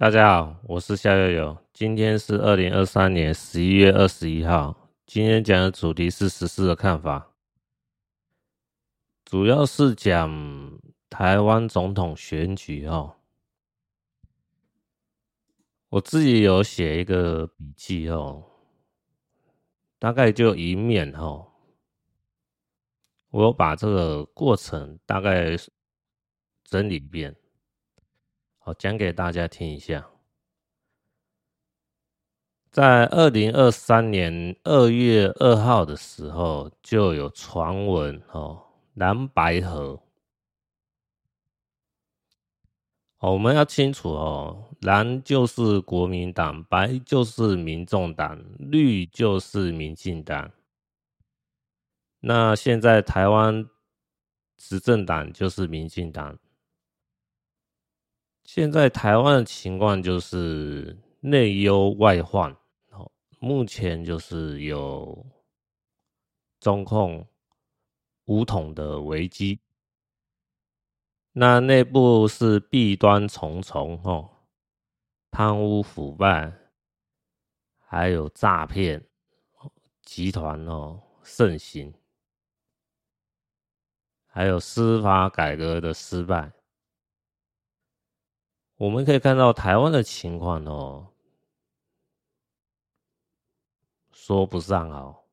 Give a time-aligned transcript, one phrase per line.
[0.00, 1.58] 大家好，我是夏悠悠。
[1.74, 4.74] 今天是二零二三年十一月二十一号。
[5.04, 7.34] 今天讲的主题是时事的看法，
[9.26, 13.16] 主要是讲台湾总统选举哦。
[15.90, 18.42] 我自己有写一个笔记哦，
[19.98, 21.46] 大概就一面哦。
[23.28, 25.54] 我把这个过程大概
[26.64, 27.36] 整理一遍。
[28.70, 30.08] 好，讲给大家听一下。
[32.70, 38.62] 在二零二三年二月二号的时候，就有传闻哦，
[38.94, 40.00] 蓝白合。
[43.18, 50.52] 我们要清楚哦，蓝就是国民党，白就是民众党，绿就是民进党。
[52.20, 53.68] 那现在台湾
[54.56, 56.38] 执政党就是民进党。
[58.52, 62.56] 现在台湾的情况就是内忧外患，
[63.38, 65.24] 目前就是有
[66.58, 67.24] 中控
[68.24, 69.60] 武统的危机，
[71.30, 74.28] 那内部是弊端重重哦，
[75.30, 76.52] 贪污腐败，
[77.78, 79.06] 还有诈骗
[80.02, 81.94] 集团哦盛行，
[84.26, 86.50] 还有司法改革的失败。
[88.80, 91.08] 我们可以看到台湾的情况哦，
[94.10, 95.26] 说不上好。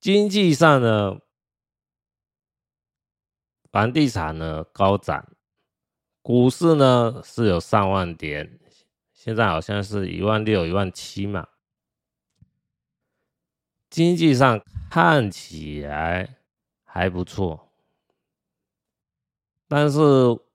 [0.00, 1.20] 经济上呢，
[3.70, 5.30] 房地产呢高涨，
[6.22, 8.58] 股市呢是有上万点，
[9.12, 11.46] 现在好像是一万六、一万七嘛。
[13.90, 16.38] 经济上看起来
[16.82, 17.70] 还不错，
[19.68, 20.00] 但是。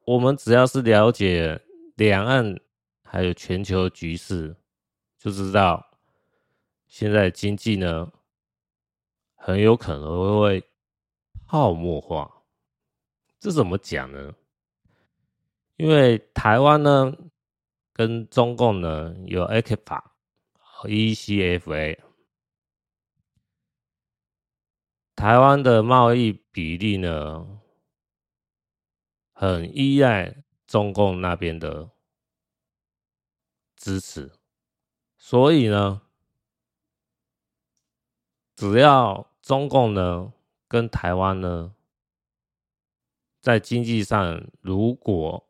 [0.05, 1.61] 我们只要是了解
[1.95, 2.59] 两岸
[3.03, 4.55] 还有全球局势，
[5.17, 5.97] 就知道
[6.87, 8.11] 现在经济呢
[9.35, 10.63] 很有可能会
[11.45, 12.43] 泡沫化。
[13.39, 14.33] 这怎么讲呢？
[15.77, 17.11] 因为台湾呢
[17.91, 20.03] 跟中共呢有 ECFA、
[20.83, 21.97] ECFA，
[25.15, 27.60] 台湾的贸易比例呢，
[29.41, 31.89] 很依赖中共那边的
[33.75, 34.31] 支持，
[35.17, 36.03] 所以呢，
[38.55, 40.31] 只要中共呢
[40.67, 41.73] 跟台湾呢
[43.39, 45.49] 在经济上如果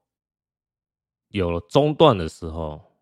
[1.28, 2.94] 有了中断的时候，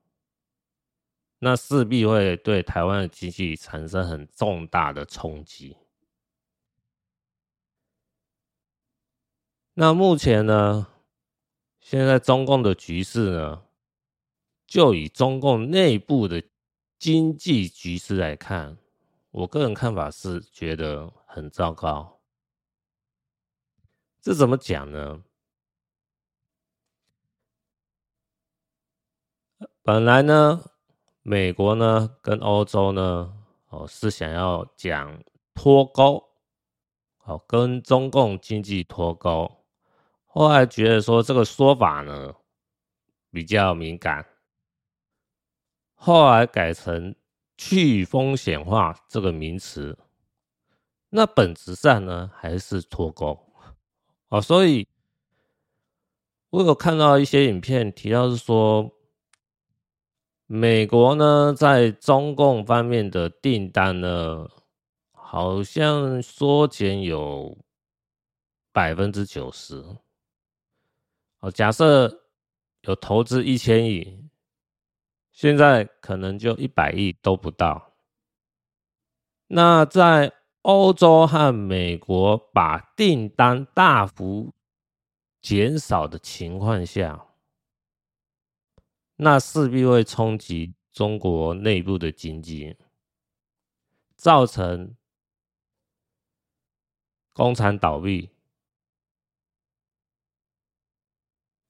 [1.38, 5.78] 那势必会对台湾的经济产生很重大的冲击。
[9.81, 10.88] 那目前呢，
[11.79, 13.63] 现在中共的局势呢，
[14.67, 16.44] 就以中共内部的
[16.97, 18.78] 经济局势来看，
[19.31, 22.19] 我个人看法是觉得很糟糕。
[24.19, 25.23] 这怎么讲呢？
[29.81, 30.72] 本来呢，
[31.22, 33.34] 美国呢跟欧洲呢，
[33.69, 35.23] 哦是想要讲
[35.53, 36.22] 脱钩，
[37.23, 39.56] 哦跟中共经济脱钩。
[40.31, 42.35] 后来觉得说这个说法呢
[43.31, 44.23] 比较敏感，
[45.95, 47.16] 后来改成
[47.57, 49.97] 去风险化这个名词，
[51.09, 53.51] 那本质上呢还是脱钩
[54.28, 54.40] 啊。
[54.40, 54.88] 所以
[56.51, 58.91] 我有看到一些影片提到是说，
[60.46, 64.47] 美国呢在中共方面的订单呢，
[65.11, 67.57] 好像缩减有
[68.72, 69.84] 百分之九十。
[71.39, 72.25] 哦，假设
[72.81, 74.29] 有投资一千亿，
[75.31, 77.94] 现在可能就一百亿都不到。
[79.47, 80.33] 那在
[80.63, 84.53] 欧洲和美国把订单大幅
[85.41, 87.25] 减少的情况下，
[89.16, 92.75] 那势必会冲击中国内部的经济，
[94.17, 94.96] 造成
[97.31, 98.29] 工厂倒闭。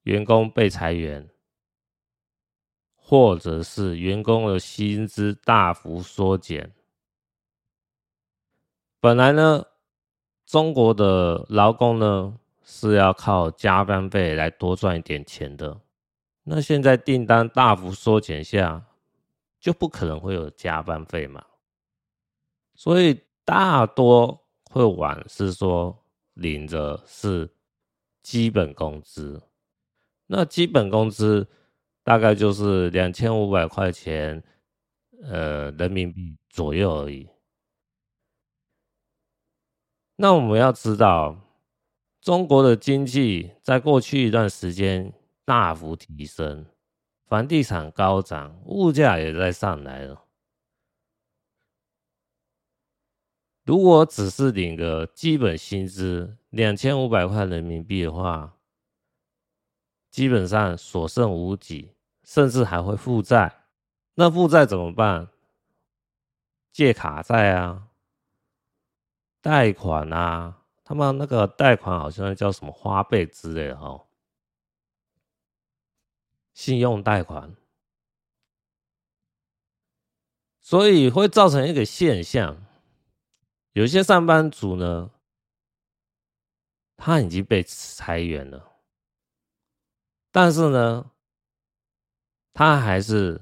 [0.04, 1.30] 员工被裁员，
[2.96, 6.74] 或者是员工的薪资大幅缩减。
[9.00, 9.66] 本来呢，
[10.46, 15.80] 中国的劳工呢是要靠加班费来多赚一点钱的。
[16.44, 18.86] 那现在订单大幅缩减下，
[19.60, 21.46] 就不可能会有加班费嘛。
[22.74, 26.04] 所以大多会往是说
[26.34, 27.50] 领着是
[28.22, 29.42] 基本工资。
[30.32, 31.48] 那基本工资
[32.04, 34.44] 大概就是两千五百块钱，
[35.24, 37.28] 呃，人民币左右而已。
[40.18, 41.36] 那我们要知道，
[42.22, 45.12] 中国的经济在过去一段时间
[45.46, 46.68] 大幅提升，
[47.26, 50.26] 房地产高涨，物价也在上来了。
[53.64, 58.59] 如果只是领个基本薪资两千五百块人民币的话，
[60.10, 63.66] 基本上所剩无几，甚至还会负债。
[64.16, 65.30] 那负债怎么办？
[66.72, 67.86] 借卡债啊。
[69.42, 74.06] 贷款啊，他们那个贷款好像叫什么花呗之类的哈，
[76.54, 77.56] 信用贷款，
[80.60, 82.62] 所以会造成一个现象，
[83.72, 85.10] 有些上班族呢，
[86.98, 88.69] 他已经被裁员了，
[90.32, 91.12] 但是呢，
[92.54, 93.42] 他还是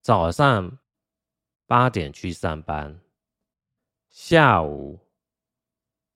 [0.00, 0.78] 早上
[1.66, 3.00] 八点去上班，
[4.08, 4.98] 下午。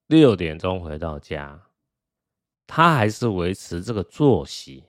[0.06, 1.58] 六点钟回到家，
[2.66, 4.84] 他还是维持这个作息。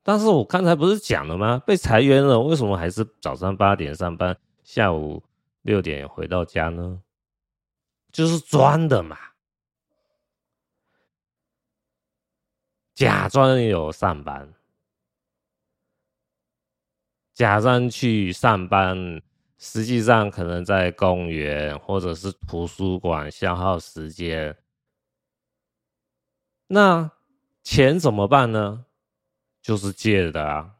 [0.00, 1.58] 但是我刚才不是讲了吗？
[1.66, 5.20] 被裁员了，为什么还是早上八点上班，下午
[5.62, 7.02] 六点回到家呢？
[8.12, 9.18] 就是装的嘛，
[13.00, 14.52] 假装有上班，
[17.32, 19.22] 假装去上班。
[19.56, 24.54] 实际上可能在公园或者是图书馆消耗时间，
[26.66, 27.10] 那
[27.62, 28.84] 钱怎么办呢？
[29.62, 30.76] 就是借的啊，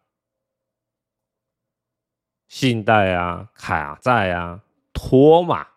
[2.48, 4.62] 信贷啊、卡债啊、
[4.92, 5.68] 拖嘛。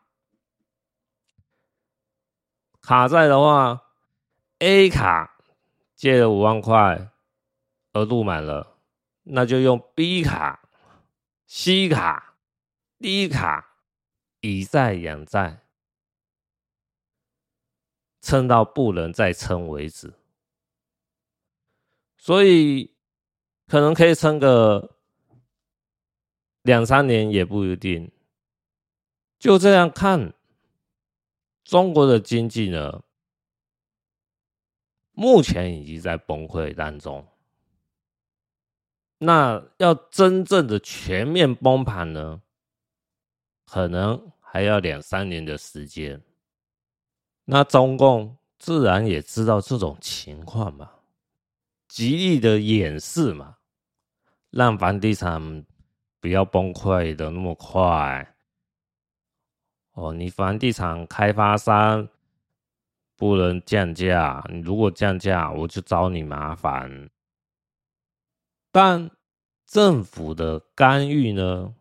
[2.81, 3.81] 卡债的话
[4.59, 5.32] ，A 卡
[6.03, 7.13] 借了五万块，
[7.93, 8.75] 额度满了，
[9.21, 10.67] 那就用 B 卡、
[11.47, 12.35] C 卡。
[12.99, 13.77] D 卡
[14.41, 15.65] 以债养债，
[18.19, 20.13] 撑到不能再撑为止，
[22.17, 22.93] 所以
[23.67, 24.97] 可能可以撑个
[26.63, 28.11] 两三年也不一定。
[29.39, 30.33] 就这样看，
[31.63, 33.03] 中国的经济呢，
[35.13, 37.25] 目前已经在崩溃当中。
[39.19, 42.41] 那要真正的全面崩盘呢？
[43.65, 46.21] 可能还要两三年的时间，
[47.45, 50.91] 那中共自然也知道这种情况嘛，
[51.87, 53.57] 极力的掩饰嘛，
[54.51, 55.65] 让房地产
[56.19, 58.35] 不要崩溃的那么快。
[59.93, 62.07] 哦，你房地产开发商
[63.23, 67.09] 不能降价，你如果降价，我就找你麻烦。
[68.71, 69.09] 但
[69.65, 71.73] 政府的干预呢，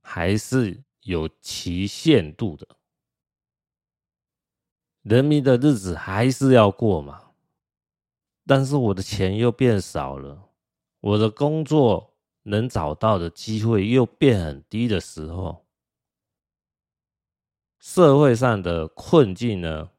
[0.00, 0.84] 还是。
[1.04, 2.68] 有其限度的，
[5.00, 7.32] 人民的日子还是要过嘛。
[8.46, 10.50] 但是我的钱又变少了，
[11.00, 15.64] 我的工作能找到的机会又变很低的时候，
[17.78, 19.90] 社会上的困境呢，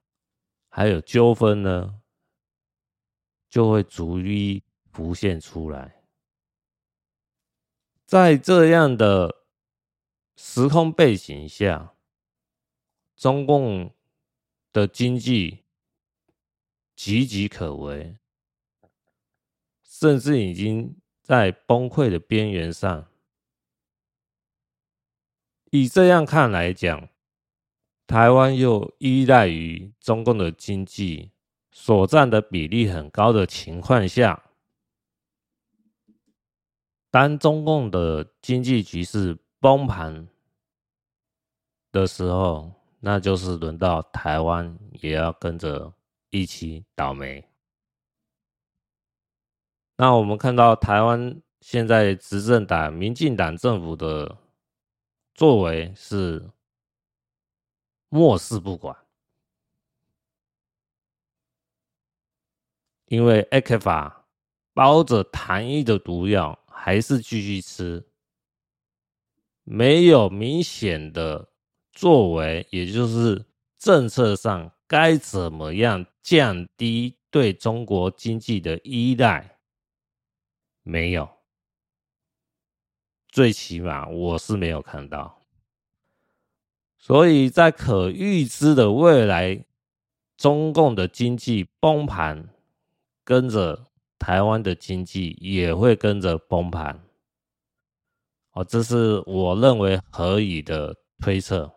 [0.71, 2.01] 还有纠纷呢，
[3.47, 6.01] 就会逐一浮现出来。
[8.07, 9.37] 在这样的。
[10.43, 11.93] 时空背景下，
[13.15, 13.93] 中共
[14.73, 15.65] 的经济
[16.97, 18.17] 岌岌可危，
[19.83, 23.11] 甚至已经在崩溃的边缘上。
[25.69, 27.09] 以这样看来讲，
[28.11, 31.31] 台湾又依赖于中共的经济
[31.71, 34.43] 所占的比例很高的情况下，
[37.09, 40.27] 当中共的经济局势崩盘
[41.93, 45.93] 的时候，那就是轮到台湾也要跟着
[46.31, 47.47] 一起倒霉。
[49.95, 54.37] 那我们看到台湾现在执政党民进党政府的
[55.33, 56.49] 作为是
[58.13, 58.93] 漠视不管，
[63.05, 64.13] 因为 ECFA
[64.73, 68.05] 包着糖衣的毒药还是继续吃。
[69.63, 71.53] 没有明显的
[71.93, 73.45] 作为，也就是
[73.77, 79.57] 政策上该怎么样降低对中国经济的依赖，
[80.83, 81.29] 没有，
[83.29, 85.40] 最起码我是没有看到。
[87.01, 89.65] 所以在可预知的未来，
[90.37, 92.47] 中共的经济崩盘，
[93.23, 93.87] 跟着
[94.19, 97.03] 台湾的经济也会跟着崩盘。
[98.51, 101.73] 哦，这是我认为合理的推测。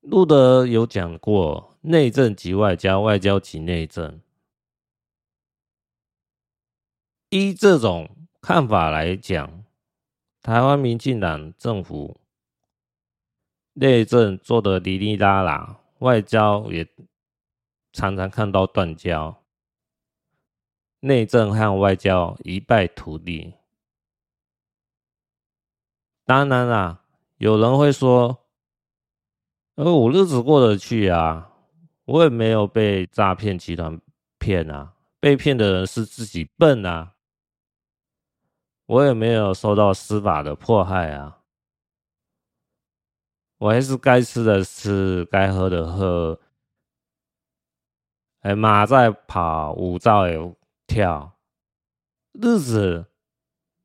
[0.00, 4.20] 路德有讲过，内政即外交，外交即内政。
[7.28, 9.64] 依这种看法来讲，
[10.42, 12.18] 台湾民进党政府
[13.80, 16.84] 内政做的哩哩啦啦，外交也
[17.92, 19.44] 常常看到断交。
[20.98, 23.54] 内政和外交一败涂地。
[26.24, 27.04] 当然啦，
[27.36, 28.48] 有人会说
[29.76, 31.52] ：“呃，我日子过得去啊，
[32.04, 34.00] 我也没有被诈骗集团
[34.40, 37.14] 骗啊，被骗的人是自己笨啊，
[38.86, 41.37] 我也没有受到司法的迫害啊，
[43.58, 46.40] 我还是该吃的吃，该喝的喝，
[48.40, 50.56] 哎，马在跑，舞照有。”
[50.88, 51.34] 跳，
[52.32, 53.08] 日子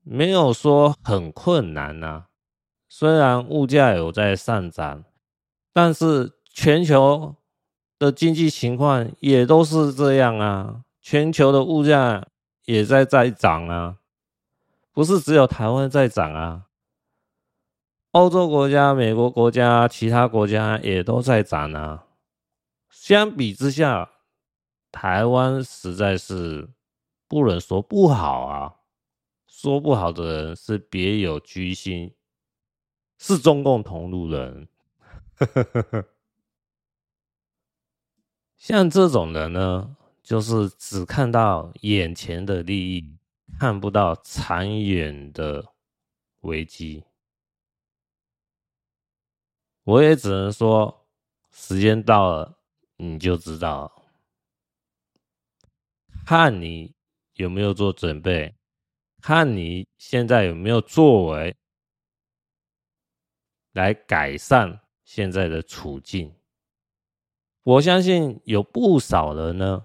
[0.03, 2.27] 没有说很困难呐、啊。
[2.87, 5.03] 虽然物价有在上涨，
[5.73, 7.35] 但是全球
[7.99, 10.85] 的经济情况也都是这样啊。
[11.01, 12.25] 全球的物价
[12.63, 13.97] 也在在涨啊，
[14.93, 16.67] 不是只有台湾在涨啊。
[18.13, 22.08] 欧洲国家、美国国家、其他国家也都在涨啊。
[22.89, 24.10] 相比之下，
[24.91, 26.70] 台湾实在是。
[27.25, 28.75] 不能说不好啊，
[29.48, 32.13] 说不好的人是别有居心，
[33.17, 34.67] 是中共同路人。
[38.55, 43.17] 像这种人呢，就是只看到眼前的利益，
[43.60, 45.74] 看不到长远的
[46.41, 47.03] 危机。
[49.83, 51.07] 我也只能说，
[51.51, 52.57] 时间到了，
[52.97, 54.03] 你就知道，
[56.25, 56.93] 看你。
[57.37, 58.53] 有没有做准备？
[59.19, 61.55] 看你现在有没有作为
[63.71, 66.31] 来改善现在的处境。
[67.63, 69.83] 我相信有不少人呢，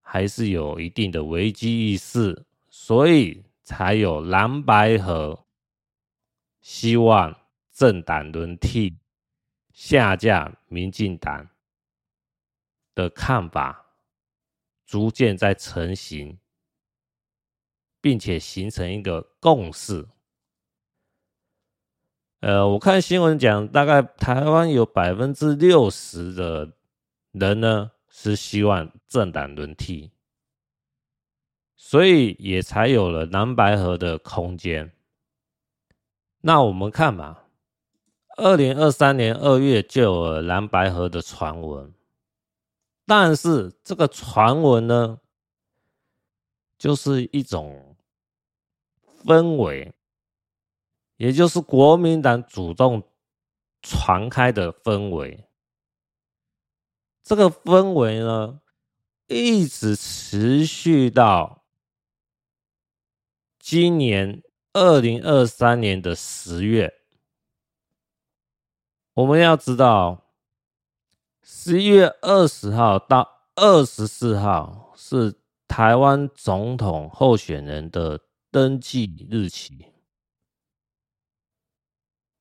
[0.00, 5.44] 还是有一定的危机意识，所以才有蓝白河，
[6.62, 7.38] 希望
[7.70, 8.96] 政党轮替、
[9.78, 11.48] 下架民进党
[12.96, 13.94] 的看法，
[14.84, 16.36] 逐渐在成型。
[18.00, 20.06] 并且形成一个共识。
[22.40, 26.72] 呃，我看新闻讲，大概台湾有百分之六十的
[27.32, 30.12] 人呢是希望政党轮替，
[31.74, 34.92] 所以也才有了蓝白合的空间。
[36.42, 37.42] 那我们看嘛，
[38.38, 41.92] 二零二三年二月就有了蓝白合的传闻，
[43.04, 45.18] 但是这个传闻呢，
[46.78, 47.96] 就是一种
[49.24, 49.92] 氛围，
[51.16, 53.02] 也就是国民党主动
[53.82, 55.48] 传开的氛围。
[57.24, 58.60] 这个氛围呢，
[59.26, 61.64] 一直持续到
[63.58, 66.97] 今年二零二三年的十月。
[69.18, 70.28] 我们要知道，
[71.42, 75.36] 十一月二十号到二十四号是。
[75.66, 79.92] 台湾总统候选人的登记日期，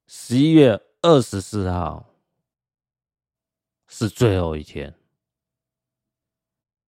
[0.08, 2.16] 十一月二十四号
[3.86, 4.96] 是最后一天，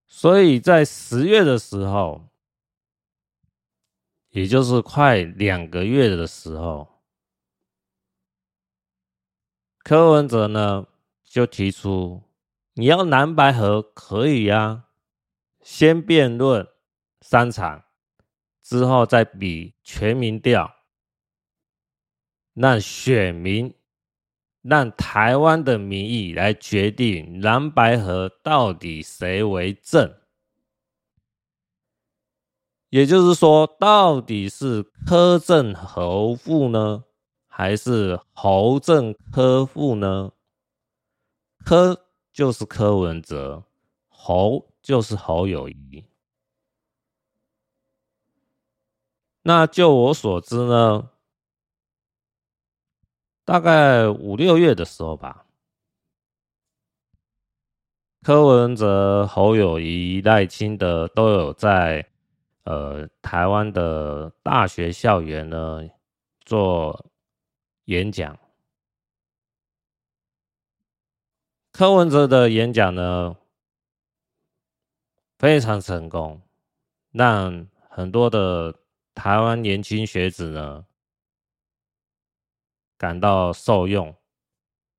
[0.06, 2.26] 所以在十月的时候，
[4.30, 6.99] 也就是快两个月的时候，
[9.82, 10.86] 柯文哲呢
[11.24, 12.22] 就提出，
[12.74, 14.84] 你要蓝白合可以呀、啊。
[15.62, 16.66] 先辩论
[17.20, 17.84] 三场，
[18.62, 20.74] 之后再比全民调，
[22.54, 23.74] 让选民、
[24.62, 30.14] 让台湾的民意来决定蓝白合到底谁为正。
[32.88, 37.04] 也就是说，到底是柯正侯富呢，
[37.60, 40.32] 还是侯正科副呢？
[41.62, 43.62] 科就是柯文哲，
[44.08, 44.66] 侯。
[44.82, 46.06] 就是侯友宜。
[49.42, 51.10] 那就我所知呢，
[53.44, 55.44] 大概五六月的时候吧，
[58.22, 62.08] 柯文哲、侯友宜、赖清德都有在
[62.64, 65.82] 呃台湾的大学校园呢
[66.46, 67.09] 做
[67.90, 68.38] 演讲。
[71.72, 73.36] 柯文哲的演讲呢，
[75.36, 76.40] 非常成功，
[77.10, 78.78] 让很多的
[79.12, 80.86] 台湾年轻学子呢
[82.96, 84.14] 感到受用，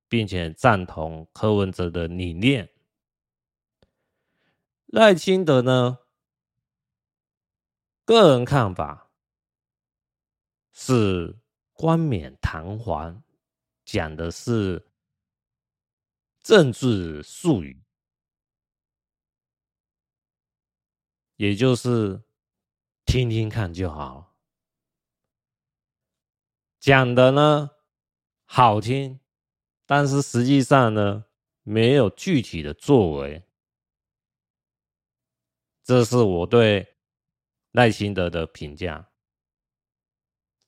[0.09, 2.69] 并且赞同柯文哲的理念。
[4.87, 5.99] 赖清德呢，
[8.03, 9.09] 个人看法
[10.73, 11.39] 是
[11.81, 13.23] 冠冕堂皇，
[13.85, 14.87] 讲的是
[16.43, 17.81] 政治术语，
[21.37, 22.21] 也就是
[23.03, 24.37] 听听看就好。
[26.79, 27.71] 讲的呢
[28.45, 29.19] 好听，
[29.87, 31.25] 但是实际上呢
[31.63, 33.43] 没有具体的作为。
[35.81, 36.95] 这是我对
[37.71, 39.10] 赖清德的评价。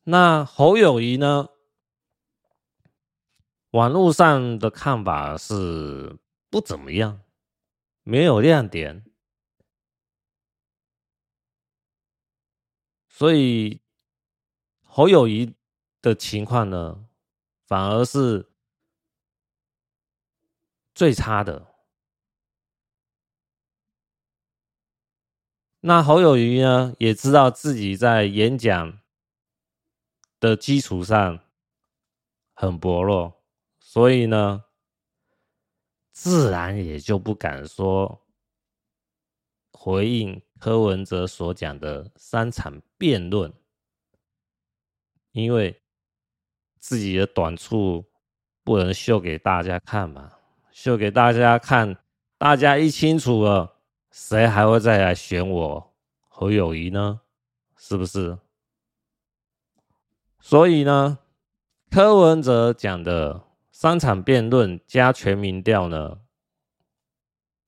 [0.03, 1.49] 那侯友谊呢？
[3.71, 6.19] 网络上的看法是
[6.49, 7.21] 不怎么样，
[8.03, 9.03] 没有亮点，
[13.07, 13.81] 所以
[14.81, 15.55] 侯友谊
[16.01, 17.07] 的情况呢，
[17.65, 18.51] 反而是
[20.93, 21.73] 最差的。
[25.79, 28.99] 那侯友谊呢，也知道自己在演讲
[30.43, 31.39] 的基础上
[32.53, 33.41] 很薄弱，
[33.79, 34.65] 所以呢，
[36.11, 38.27] 自然也就不敢说
[39.71, 43.53] 回应柯文哲所讲的三场辩论，
[45.31, 45.81] 因为
[46.77, 48.03] 自己的短处
[48.65, 50.33] 不能秀给大家看嘛，
[50.73, 51.97] 秀给大家看，
[52.37, 53.79] 大家一清楚了。
[54.11, 55.95] 谁还会再来选我
[56.27, 57.21] 侯友谊呢？
[57.77, 58.37] 是不是？
[60.45, 61.19] 所以呢，
[61.89, 66.19] 柯文哲讲的三场辩论加全民调呢，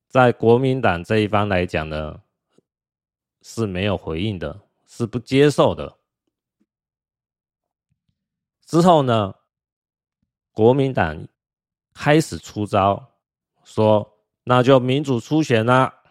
[0.09, 2.19] 在国民党这一方来讲呢，
[3.41, 5.95] 是没有回应的，是不接受的。
[8.65, 9.33] 之后呢，
[10.51, 11.25] 国民党
[11.93, 13.13] 开始出招，
[13.63, 16.01] 说那就民主初选啦。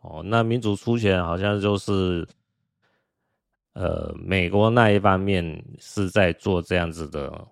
[0.00, 2.26] 哦，那民主初选好像就是，
[3.74, 7.46] 呃，美国那一方面是在做这样子的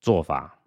[0.00, 0.62] 做法。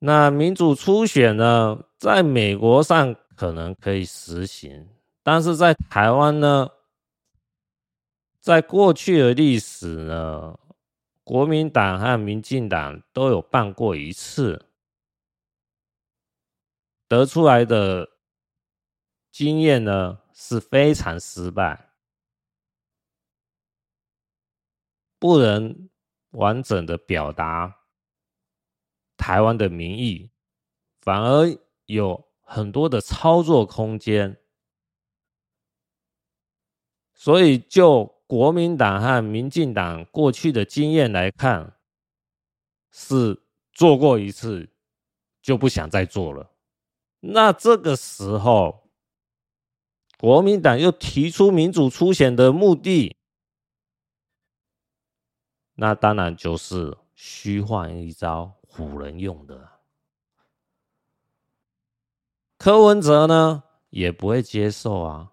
[0.00, 4.88] 那民主初选呢，在美国上可能可以实行，
[5.22, 6.68] 但是在台湾呢，
[8.40, 10.58] 在过去的历史呢，
[11.24, 14.66] 国民党和民进党都有办过一次。
[17.08, 18.08] 得出来的
[19.32, 21.90] 经验呢，是非常失败，
[25.18, 25.90] 不能
[26.30, 27.80] 完整的表达
[29.16, 30.30] 台湾的民意，
[31.00, 34.40] 反而有很多的操作空间。
[37.14, 41.76] 所以，就国民党和民进党过去的经验来看，
[42.92, 44.70] 是做过一次
[45.42, 46.52] 就不想再做了。
[47.18, 48.87] 那这个时候，
[50.18, 53.16] 国民党又提出民主初选的目的，
[55.76, 59.68] 那当然就是虚晃一招，唬人用的。
[62.56, 65.32] 柯文哲呢，也不会接受啊，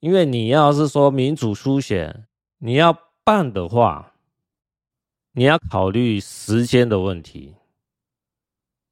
[0.00, 4.12] 因为你要是说民主初选，你要办的话，
[5.32, 7.54] 你要考虑时间的问题。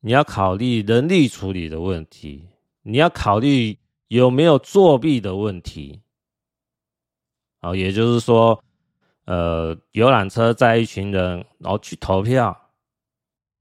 [0.01, 2.49] 你要考虑人力处理的问题，
[2.83, 3.77] 你要考虑
[4.09, 6.03] 有没有作弊的问题。
[7.61, 8.63] 哦，也就是说，
[9.25, 12.71] 呃，游览车载一群人，然后去投票，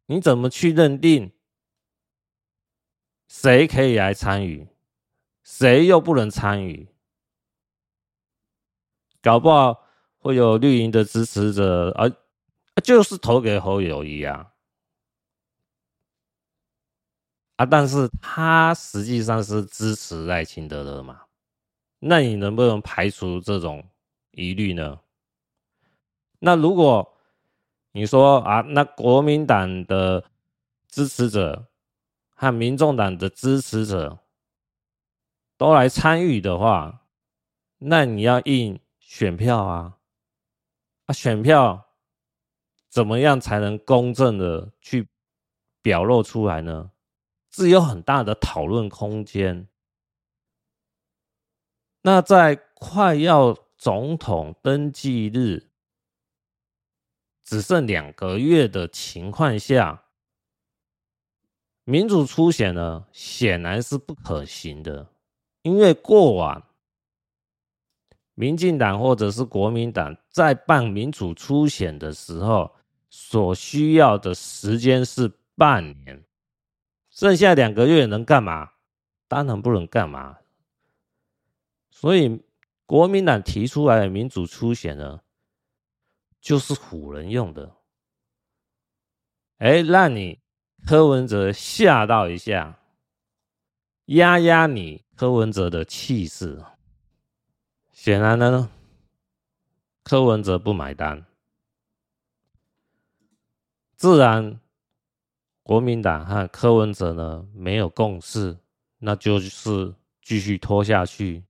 [0.08, 1.31] 你怎么去认定
[3.27, 4.67] 谁可以来参与，
[5.43, 6.88] 谁又不能参与？
[9.21, 9.84] 搞不好
[10.19, 14.51] 会有绿营的支持者，而、啊、就是投给侯友宜啊。
[17.58, 17.65] 啊！
[17.65, 21.22] 但是他实际上是支持赖清德的嘛？
[22.00, 23.84] 那你能不能排除这种
[24.32, 25.00] 疑虑呢？
[26.39, 27.13] 那如果
[27.94, 30.24] 你说啊，那国民党的
[30.89, 31.68] 支持者
[32.36, 34.20] 和民众党的支持者
[35.58, 37.06] 都来参与的话，
[37.78, 39.98] 那你要印选票啊！
[41.06, 41.86] 啊，选票
[42.89, 45.08] 怎么样才能公正的去
[45.82, 46.91] 表露出来呢？
[47.56, 49.70] 是有很大的讨论空间。
[52.02, 55.70] 那在快要总统登记日
[57.46, 60.04] 只剩两个月的情况下，
[61.86, 65.08] 民主初选呢，显然是不可行的，
[65.62, 66.62] 因为过往
[68.34, 72.76] 民进党或者是国民党在办民主初选的时候，
[73.10, 76.25] 所需要的时间是半年，
[77.15, 78.73] 剩下两个月能干嘛？
[79.30, 80.38] 当然不能干嘛。
[81.89, 82.43] 所以
[82.86, 85.21] 国民党提出来的民主初选呢，
[86.41, 87.78] 就是唬人用的。
[89.60, 90.41] 哎，让你
[90.86, 92.80] 柯文哲吓到一下，
[94.08, 96.62] 压压你柯文哲的气势。
[97.93, 98.69] 显然呢，
[100.04, 101.25] 柯文哲不买单。
[103.95, 104.60] 自然，
[105.65, 108.56] 国民党和柯文哲呢没有共识，
[108.99, 111.43] 那就是继续拖下去。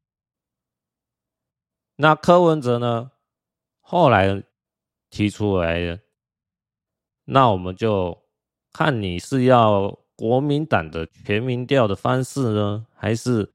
[1.97, 3.11] 那柯文哲呢
[3.81, 4.41] 后来
[5.09, 5.99] 提出来的，
[7.25, 8.23] 那我们就
[8.71, 13.53] 看你是要国民党的全民调的方式呢，还是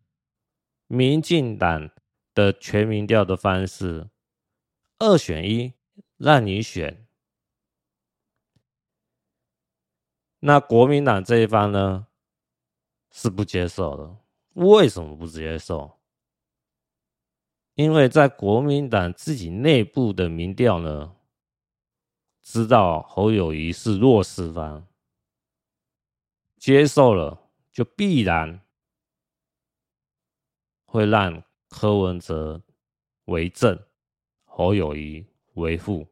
[0.89, 1.91] 民进党
[2.35, 4.11] 的全民调的方式？
[4.99, 5.73] 二选一，
[6.19, 7.07] 让你选。
[10.41, 12.07] 那国民党这一方呢，
[13.11, 14.17] 是不接受的。
[14.55, 15.99] 为什么不接受？
[17.75, 21.17] 因为在国民党自己内部的民调呢，
[22.43, 24.87] 知道侯友谊是弱势方，
[26.57, 28.61] 接受了就必然
[30.85, 32.63] 会让柯文哲
[33.27, 33.79] 为正，
[34.45, 36.09] 侯友谊为副，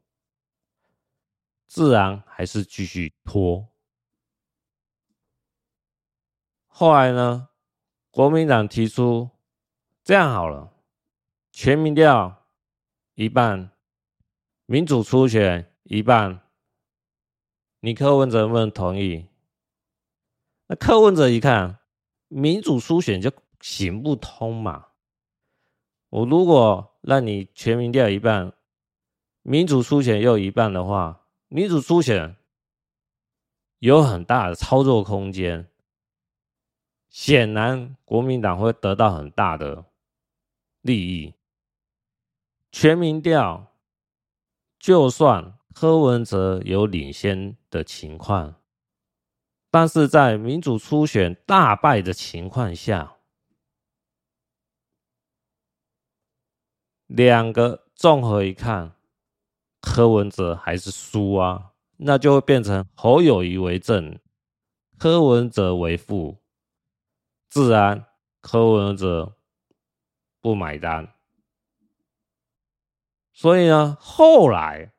[1.66, 3.67] 自然还是继续拖。
[6.80, 7.48] 后来呢，
[8.08, 9.30] 国民党提出
[10.04, 10.72] 这样好了，
[11.50, 12.46] 全民调
[13.14, 13.72] 一半，
[14.64, 16.40] 民主初选一半，
[17.80, 19.26] 你柯文哲能不能同意？
[20.68, 21.80] 那柯文哲一看，
[22.28, 24.90] 民主初选就行不通嘛。
[26.10, 28.52] 我如果让你全民调一半，
[29.42, 32.36] 民主初选又一半的话，民主初选
[33.80, 35.67] 有很大的操作空间。
[37.20, 39.87] 显然，国民党会得到很大的
[40.83, 41.35] 利益。
[42.70, 43.72] 全民调，
[44.78, 48.54] 就算柯文哲有领先的情况，
[49.68, 53.16] 但是在民主初选大败的情况下，
[57.09, 58.94] 两个综合一看，
[59.81, 64.20] 柯文哲还是输啊，那就会变成侯友谊为正，
[64.96, 66.38] 柯文哲为负。
[67.48, 68.04] 自然，
[68.42, 69.37] 柯文哲
[70.40, 71.14] 不买单，
[73.32, 74.92] 所以呢，后来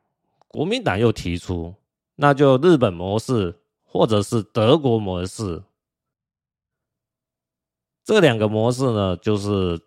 [0.48, 1.76] 国民党又提出，
[2.16, 5.62] 那就日本模式或者是德国模式，
[8.02, 9.86] 这两个模式呢，就是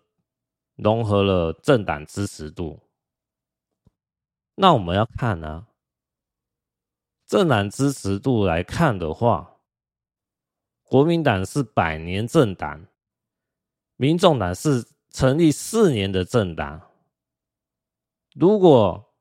[0.76, 2.80] 融合了政党支持度。
[4.54, 5.66] 那我们要看呢，
[7.26, 9.53] 政党支持度来看的话。
[10.94, 12.86] 国民党是百年政党，
[13.96, 16.88] 民众党是成立四年的政党。
[18.36, 19.12] 如果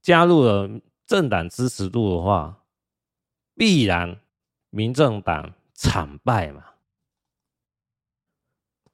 [0.00, 2.64] 加入了政党支持度的话，
[3.54, 4.18] 必然
[4.70, 6.64] 民众党惨败嘛。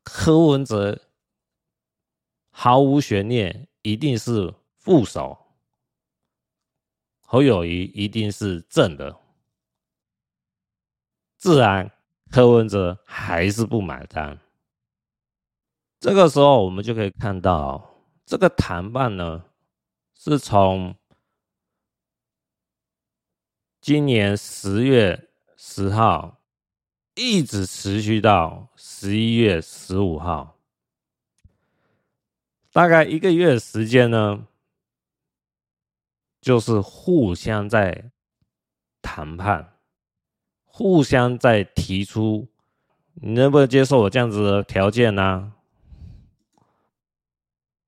[0.02, 1.00] 柯文哲
[2.50, 5.38] 毫无悬念，一定是副手；
[7.20, 9.16] 侯友宜一定是正的。
[11.38, 11.92] 自然，
[12.32, 14.40] 柯文哲还是不买单。
[16.00, 17.94] 这个时候，我们就可以看到，
[18.26, 19.44] 这个谈判呢，
[20.16, 20.96] 是从
[23.80, 26.40] 今年十月十号
[27.14, 30.58] 一直持续到十一月十五号，
[32.72, 34.44] 大概一个月时间呢，
[36.40, 38.10] 就是互相在
[39.00, 39.77] 谈判。
[40.78, 42.46] 互相在提出，
[43.14, 45.52] 你能不能接受我这样子的条件呢、啊？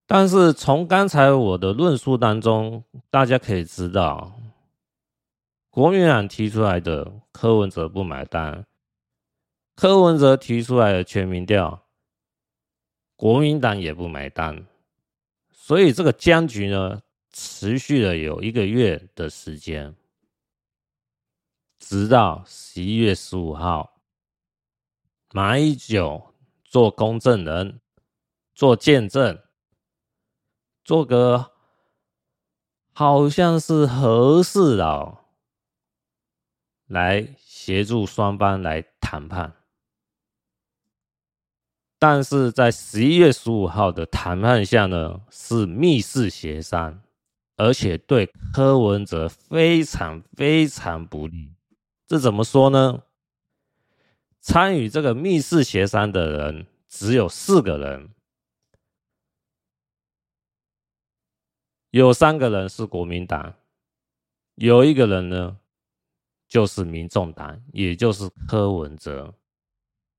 [0.09, 4.37] 但是从刚才我的论述当中，大家可以知道，
[5.70, 8.66] 国民党提出来的柯文哲不买单，
[9.76, 11.85] 柯文哲提出来的全民调，
[13.14, 14.66] 国民党也不买单，
[15.53, 17.00] 所以这个僵局呢，
[17.33, 19.94] 持续了有一个月的时间。
[21.81, 24.01] 直到十一月十五号，
[25.33, 27.81] 马英九做公证人，
[28.55, 29.43] 做见证，
[30.85, 31.53] 做个
[32.93, 35.25] 好像是和事佬
[36.87, 39.57] 来协助双方来谈判。
[41.99, 47.03] 但是在十一月十五号的谈判下呢，是密室协商，
[47.57, 51.55] 而且对柯文哲非常非常不利。
[52.11, 53.05] 这怎么说呢？
[54.40, 58.12] 参与这个密室协商的人只有四个人，
[61.90, 63.55] 有三个人是国民党，
[64.57, 65.61] 有一个人呢
[66.49, 69.33] 就是民众党，也就是柯文哲。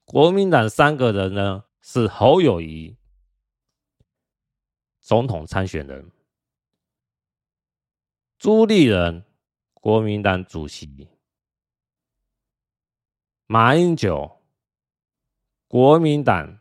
[0.06, 1.66] 国民党三个人呢？
[1.82, 2.96] 是侯友宜
[5.02, 6.10] 总统参选人，
[8.38, 9.26] 朱立人
[9.74, 11.10] 国民党主席，
[13.52, 14.38] 马英九
[15.68, 16.60] 国民党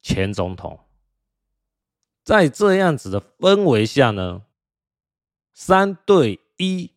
[0.00, 0.80] 前总统。
[2.24, 4.42] 在这样子的氛围下呢，
[5.52, 6.90] 三对一，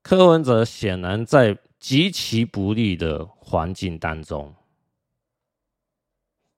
[0.00, 4.54] 柯文哲显然在极其不利的环境当中。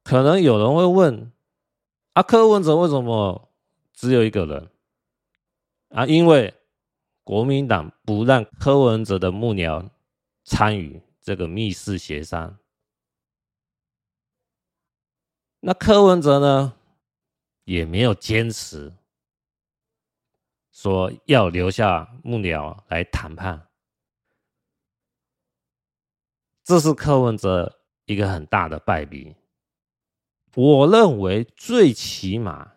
[0.05, 1.33] 可能有人会问：
[2.13, 3.49] 啊，柯文哲为什么
[3.95, 4.69] 只有一个人？
[5.89, 6.53] 啊，因为
[7.25, 9.89] 国民党不让柯文哲的幕僚
[10.45, 12.59] 参与这个密室协商。
[15.61, 16.75] 那柯文哲呢，
[17.65, 18.93] 也没有坚持
[20.73, 23.69] 说要留下幕僚来谈判。
[26.65, 29.35] 这是柯文哲一个很大的败笔。
[30.55, 32.77] 我认为最起码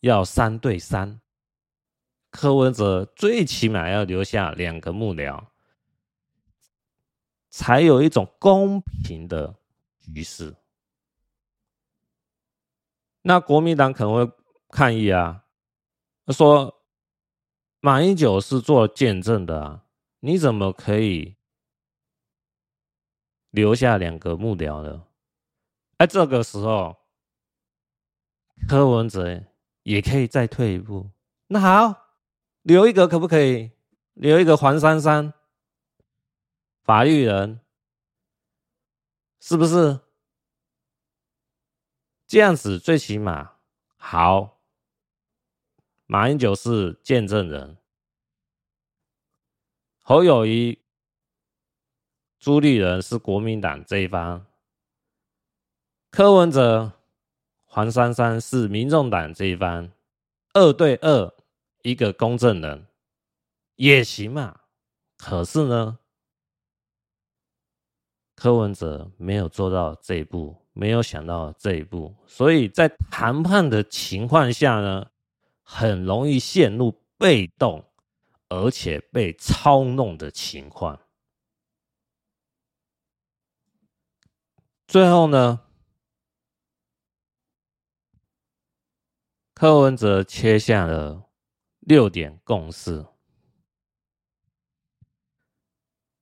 [0.00, 1.20] 要三对三，
[2.30, 5.49] 柯文哲最起码要留下两个幕僚，
[7.50, 9.54] 才有一种公平的
[10.00, 10.56] 局势。
[13.22, 14.32] 那国民党可能会
[14.70, 15.44] 抗议啊，
[16.24, 16.82] 他说
[17.80, 19.84] 马英九是做见证的啊，
[20.20, 21.36] 你怎么可以
[23.50, 25.04] 留下两个幕僚呢？
[25.98, 26.96] 在这个时候，
[28.66, 29.42] 柯文哲
[29.82, 31.10] 也可以再退一步。
[31.48, 32.14] 那好，
[32.62, 33.72] 留一个可不可以？
[34.14, 35.32] 留一个黄珊珊，
[36.82, 37.60] 法律人，
[39.38, 40.00] 是不是？
[42.26, 43.52] 这样子最起码
[43.96, 44.58] 好。
[46.06, 47.76] 马英九是见证人，
[50.02, 50.80] 侯友谊、
[52.40, 54.44] 朱立伦是国民党这一方。
[56.10, 56.94] 柯文哲、
[57.64, 59.92] 黄珊珊是民众党这一方，
[60.54, 61.32] 二对二，
[61.82, 62.88] 一个公证人
[63.76, 64.62] 也行嘛。
[65.16, 65.99] 可是呢，
[68.40, 75.10] 柯文哲没有做到这一步，没有想到这一步，所以在谈判的情况下呢，
[75.62, 77.84] 很容易陷入被动
[78.48, 80.98] 而且被操弄的情况。
[84.88, 85.60] 最后呢，
[89.52, 91.26] 柯文哲切下了
[91.80, 93.04] 六点共识。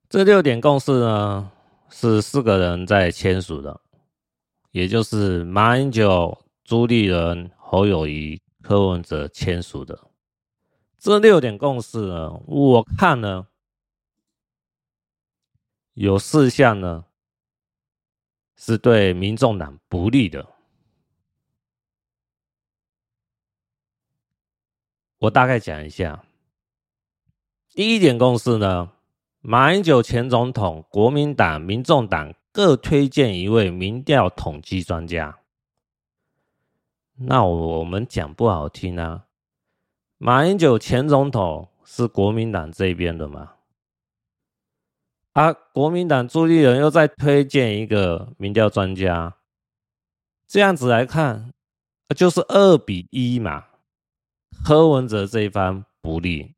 [0.08, 1.52] 这六点共识呢，
[1.90, 3.80] 是四个人在签署的，
[4.70, 10.10] 也就是马英九、朱立伦、侯友谊、柯文哲签署的。
[10.98, 13.46] 这六点共识呢，我看呢，
[15.94, 17.04] 有四项呢，
[18.56, 20.54] 是对民众党不利的。
[25.18, 26.24] 我大概讲一下，
[27.70, 28.92] 第一点共识呢，
[29.40, 35.38] 马英九前总统、国民党、民众党各推荐一位民调统计专家。
[37.20, 39.26] 那我们讲不好听啊，
[40.18, 43.54] 马英九前总统是国民党这边的吗？
[45.34, 49.36] 啊，国民党朱立伦又在推荐一个民调专家，
[50.48, 51.52] 这样子来看，
[52.16, 53.66] 就是二比一嘛。
[54.64, 56.54] 柯文哲这一方不利，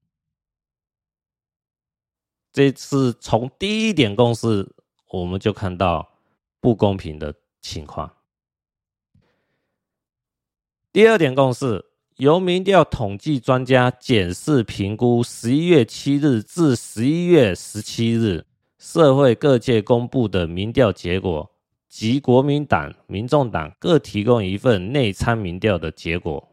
[2.53, 4.75] 这次从第一点共识
[5.11, 6.11] 我们就看到
[6.61, 8.13] 不公平的情况。
[10.93, 11.85] 第二点共识，
[12.17, 18.45] 由民调统计专家检视评估十一月七日至十一月十七日
[18.77, 21.51] 社会各界公布的民调结果，
[21.89, 26.49] 及国民党、民众党各提供一份内参民调的结果。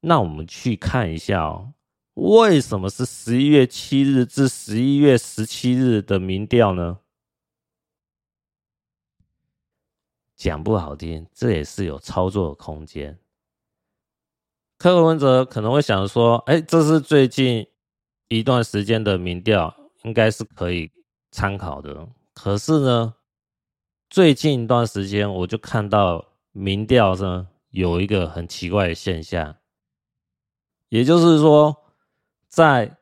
[0.00, 1.72] 那我们去看一下哦，
[2.16, 7.00] 为什么是十一月七日至十一月十七日的民调呢？
[10.34, 13.18] 讲不好听，这也是有操作空间。
[14.78, 17.66] 柯文哲可能会想说：“哎，这是最近
[18.28, 19.74] 一段时间的民调，
[20.04, 20.90] 应该是可以
[21.30, 22.08] 参考的。
[22.32, 23.14] 可是呢，
[24.08, 29.56] 最近一段时间我就看到民调呢有一个很奇怪的现象，
[30.88, 31.84] 也就是说，
[32.56, 32.96] 在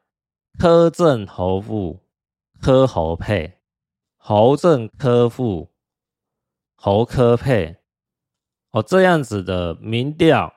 [0.59, 2.05] 柯正侯副、
[2.61, 3.61] 柯侯配、
[4.17, 5.73] 侯正柯副、
[6.75, 7.77] 侯柯配，
[8.71, 10.53] 哦，这样子的民调，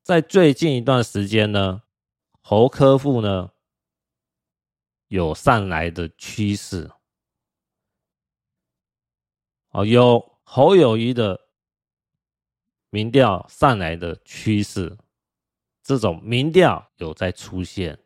[0.00, 1.82] 在最近一段时间呢，
[2.40, 3.50] 侯柯副呢
[5.08, 6.88] 有上来的趋势。
[9.70, 11.48] 哦，有侯友谊的
[12.90, 14.96] 民调上来的趋势，
[15.82, 17.98] 这种民调有在出现，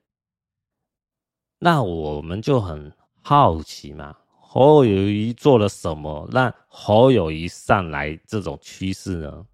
[1.65, 9.47] 那我们就很好奇嘛，侯友宜做了什么让侯友宜上来这种趋势呢？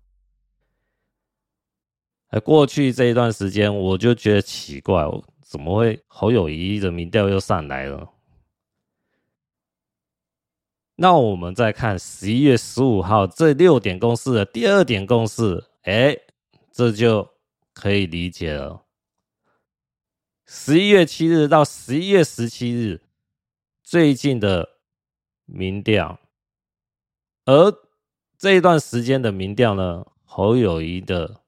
[2.31, 5.05] 哎，过去这一段时间我就觉得奇怪，
[5.41, 8.09] 怎么会侯友谊的民调又上来了？
[10.97, 16.19] 那我们再看十一月十五号这六点公式的第二点公式，哎，
[16.73, 17.31] 这就
[17.73, 18.83] 可以理解了。
[20.53, 23.01] 十一月七日到十一月十七日
[23.85, 24.81] 最近的
[25.45, 26.19] 民调，
[27.45, 27.73] 而
[28.37, 31.43] 这一段时间的民调呢，侯友谊的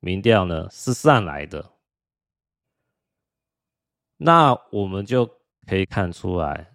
[0.00, 1.72] 民调呢是上来的，
[4.16, 5.26] 那我们就
[5.66, 6.74] 可以看出来。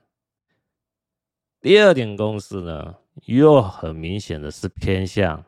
[1.60, 5.44] 第二点公式呢，又很明显的是偏向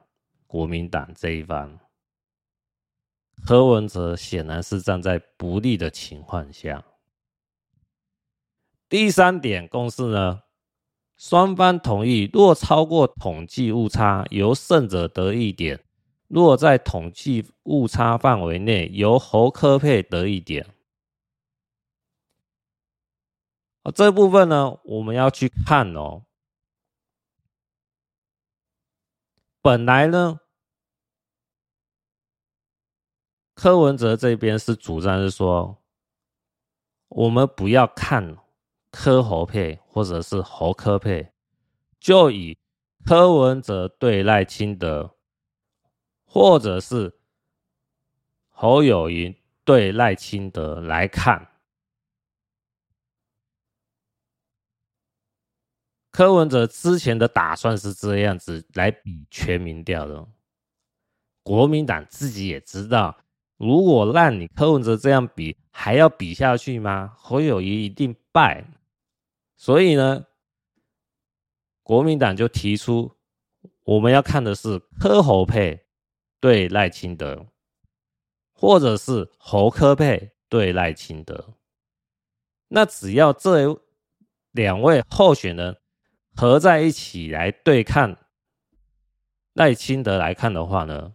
[0.48, 1.80] 国民党这一方。
[3.46, 6.86] 柯文哲显然是站在不利的情况下。
[8.88, 10.44] 第三点公式呢，
[11.16, 15.78] 双方同意，若超过统计误差，由胜者得一点；
[16.28, 20.68] 若在统计误差范围内，由侯科配得一点。
[23.84, 26.26] 啊，这部分呢，我们要去看哦。
[29.62, 30.41] 本来呢，
[33.62, 35.84] 柯文哲这边是主张是说，
[37.10, 38.36] 我们不要看
[38.90, 41.32] 柯侯配或者是侯柯配，
[42.00, 42.58] 就以
[43.06, 45.16] 柯文哲对赖清德，
[46.26, 47.20] 或者是
[48.50, 51.48] 侯友宜对赖清德来看。
[56.10, 60.28] 柯文哲之前的打算是这样子来比全民调的，
[61.44, 63.21] 国民党自己也知道，
[63.62, 67.14] 如果让你柯文哲这样比，还要比下去吗？
[67.16, 68.66] 侯友谊一定败。
[69.56, 70.26] 所以呢，
[71.84, 73.12] 国民党就提出，
[73.84, 75.86] 我们要看的是柯侯配
[76.40, 77.46] 对赖清德，
[78.52, 81.54] 或者是侯柯配对赖清德。
[82.70, 83.80] 那只要这
[84.52, 85.78] 两位候选人。
[86.34, 88.18] 合在一起来对抗
[89.52, 91.14] 赖清德来看的话呢，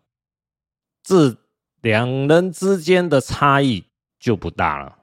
[1.03, 1.46] 自
[1.81, 3.85] 两人之间的差异
[4.19, 4.99] 就不大了。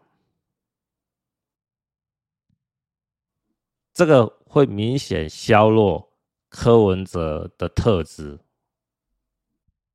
[3.94, 6.12] 这个会明显削弱
[6.50, 8.40] 柯文哲的特质，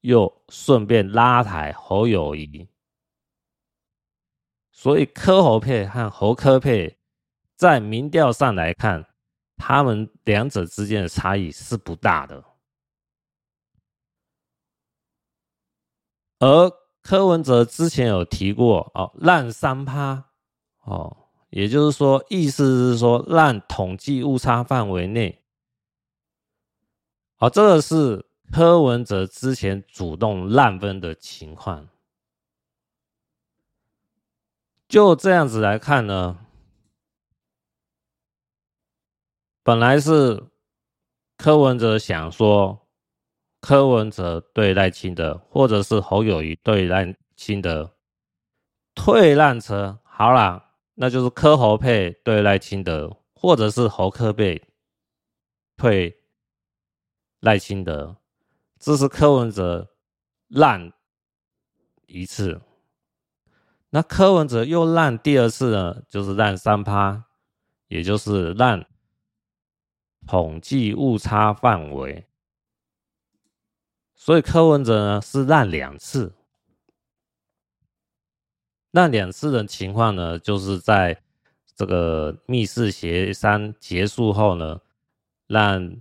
[0.01, 2.69] 又顺便拉抬侯友谊。
[4.71, 6.99] 所以柯侯配和侯柯配
[7.57, 9.05] 在民调上来看。
[9.61, 12.45] 他们两者之间的差异是不大的，
[16.39, 16.71] 而
[17.03, 20.25] 柯文哲之前有提过哦，烂三趴
[20.85, 21.17] 哦，
[21.51, 25.43] 也就是说，意思是说烂统计误差范围内，
[27.37, 31.89] 好，这个是柯文哲之前主动烂分的情况，
[34.89, 36.39] 就这样子来看呢。
[39.63, 40.45] 本来是
[41.37, 42.88] 柯文哲想说，
[43.61, 47.95] 柯文哲对赖清德，或者是侯友谊对赖清德
[48.95, 54.63] 退让车，好啦，那就是柯侯配对赖清德，或者是侯柯配
[55.77, 56.17] 退
[57.41, 58.17] 赖清德，
[58.79, 59.91] 这是柯文哲
[60.49, 60.93] 让
[62.07, 62.61] 一次，
[63.91, 67.25] 那柯文哲又让第二次呢，就是让三趴，
[67.89, 68.85] 也就是让。
[70.27, 72.28] 统计误差范围，
[74.29, 76.31] 所以柯文哲呢是让两次，
[78.91, 81.19] 让两次的情况呢，就是在
[81.75, 84.79] 这个密室协商结束后呢，
[85.47, 85.97] 让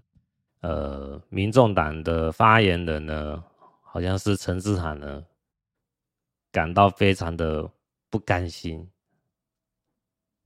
[0.59, 3.41] 呃民众党的发言人呢，
[3.81, 5.23] 好像是陈志涵呢，
[6.51, 7.71] 感到非常的
[8.09, 8.85] 不甘心。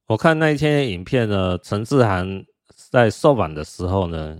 [0.05, 4.39] 我看那一天的影片呢，陈志涵在受访的时候呢，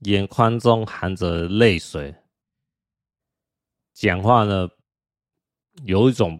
[0.00, 2.12] 眼眶中含着泪水，
[3.94, 4.68] 讲话呢
[5.84, 6.38] 有一种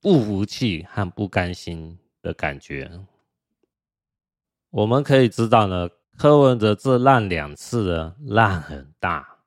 [0.00, 2.90] 不服气和不甘心的感觉。
[4.70, 9.38] 我们可以知道呢，柯文哲这烂两次的烂很大。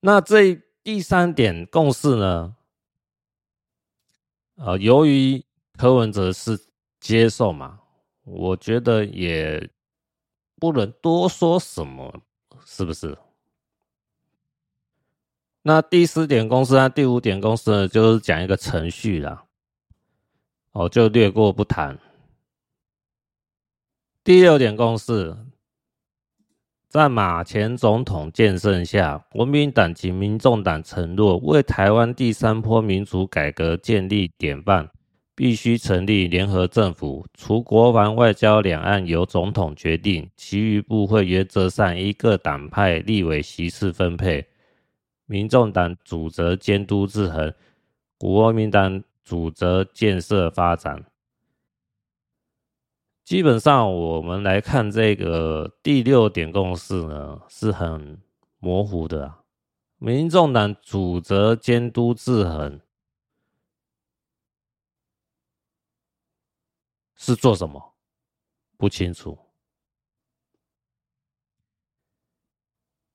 [0.00, 2.56] 那这第三点共识呢？
[4.56, 5.44] 呃，由于
[5.76, 6.58] 柯文哲是
[7.00, 7.80] 接受嘛，
[8.24, 9.70] 我觉得也
[10.56, 12.22] 不能多说什么，
[12.64, 13.18] 是不是？
[15.62, 19.44] 那第四点公司和第五点公司呢，就是讲一个程序啦，
[20.72, 21.98] 哦，就略过不谈。
[24.24, 25.36] 第六点公司，
[26.88, 34.90] 在马前总统见证下，国民党及民众党承诺为台湾第三波民主改革建立典范。
[35.36, 44.49] 必须成立联合政府，除国防、外交、两岸由总统决定，其余部会原则上依各党派立委席次分配。
[45.30, 47.54] 民众党主责监督制衡，
[48.18, 51.08] 国民党主责建设发展。
[53.22, 58.20] 基本上，我们来看这个第六点共识呢，是很
[58.58, 59.44] 模糊的啊。
[59.98, 62.80] 民众党主责监督制衡。
[67.14, 67.94] 是做什么？
[68.76, 69.38] 不清楚，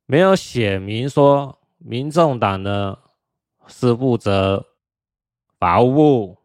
[0.05, 2.97] 没有写明说，民众党呢
[3.67, 4.65] 是负责
[5.59, 6.37] 法务部、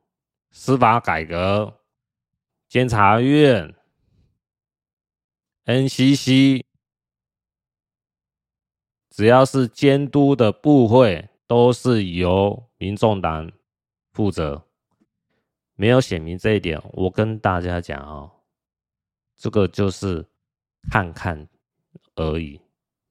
[0.51, 1.81] 司法改革、
[2.69, 3.75] 监察院、
[5.65, 6.63] NCC，
[9.09, 13.51] 只要是监督的部会，都是由民众党
[14.13, 14.67] 负责。
[15.75, 18.31] 没有写明这一点，我跟大家讲哦，
[19.37, 20.29] 这个就是
[20.91, 21.49] 看看
[22.17, 22.61] 而已，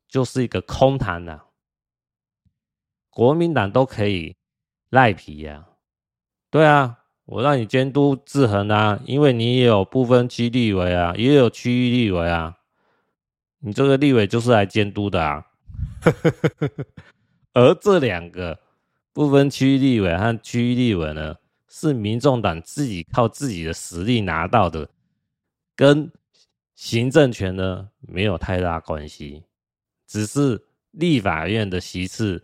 [0.07, 1.48] 就是一个空谈呐。
[3.09, 4.35] 国民党都可以
[4.89, 5.67] 赖皮呀，
[6.49, 12.57] 对啊，我让你监督制衡啊，因为你也有不分区立委啊，也有区域立委啊，
[13.59, 15.45] 你这个立委就是来监督的啊。
[17.53, 18.59] 而这两个
[19.11, 21.35] 不分区立委和区域立委呢？
[21.71, 24.89] 是民众党自己靠自己的实力拿到的，
[25.75, 26.11] 跟
[26.73, 29.43] 行政权呢没有太大关系，
[30.07, 32.43] 只是立法院的席次，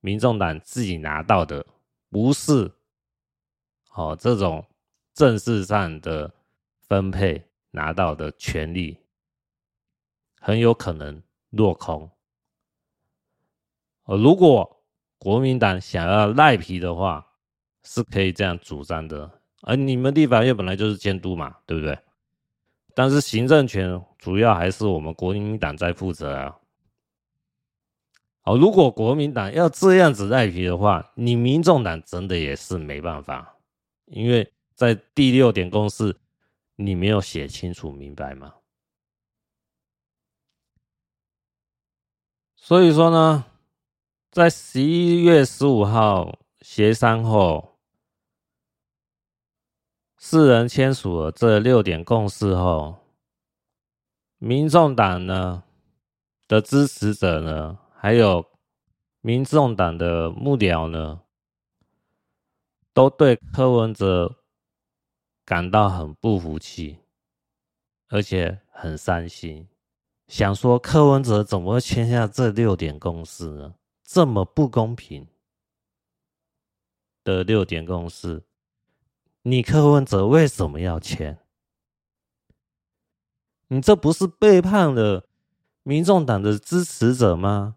[0.00, 1.66] 民众党自己拿到的，
[2.10, 2.72] 不是
[3.92, 4.64] 哦这种
[5.14, 6.32] 正式上的
[6.80, 8.98] 分配拿到的权利，
[10.40, 12.10] 很有可能落空。
[14.04, 14.82] 如果
[15.18, 17.26] 国民党想要赖皮的话，
[17.84, 21.98] 是可以这样主张的，而你们立法院本来就是监督嘛，对不对？
[22.94, 26.57] 但是行政权主要还是我们国民党在负责啊。
[28.48, 33.58] 好，如果国民党要这样子赖皮的话，你民众党真的也是没办法，
[34.06, 36.16] 因为在第六点公示，
[36.76, 38.54] 你没有写清楚明白吗。
[42.56, 43.44] 所以说呢，
[44.30, 47.76] 在十一月十五号协商后。
[50.16, 52.96] 四人签署了这六点共识后，
[54.38, 55.64] 民众党呢
[56.48, 58.46] 的支持者呢，还有
[59.20, 61.22] 民众党的幕僚呢，
[62.92, 64.36] 都对柯文哲
[65.44, 67.00] 感到很不服气，
[68.06, 69.66] 而且很伤心，
[70.28, 73.74] 想说柯文哲怎么会签下这六点共识呢？
[74.04, 75.26] 这么不公平
[77.24, 78.44] 的六点共识。
[79.42, 81.40] 你柯文哲为什么要签？
[83.66, 85.28] 你这不是背叛了
[85.82, 87.74] 民众党的支持者吗？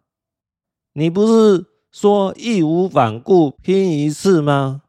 [0.94, 4.84] 你不是说义无反顾拼一次吗？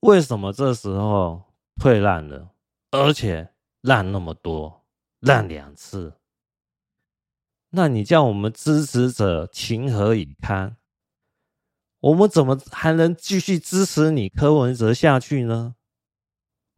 [0.00, 1.42] 为什么这时候
[1.80, 2.50] 退让了，
[2.92, 4.84] 而且让那么多，
[5.18, 6.14] 让两次？
[7.70, 10.76] 那你叫我们支持者情何以堪？
[11.98, 15.74] 我们怎么还能继续支持你柯文哲下去呢？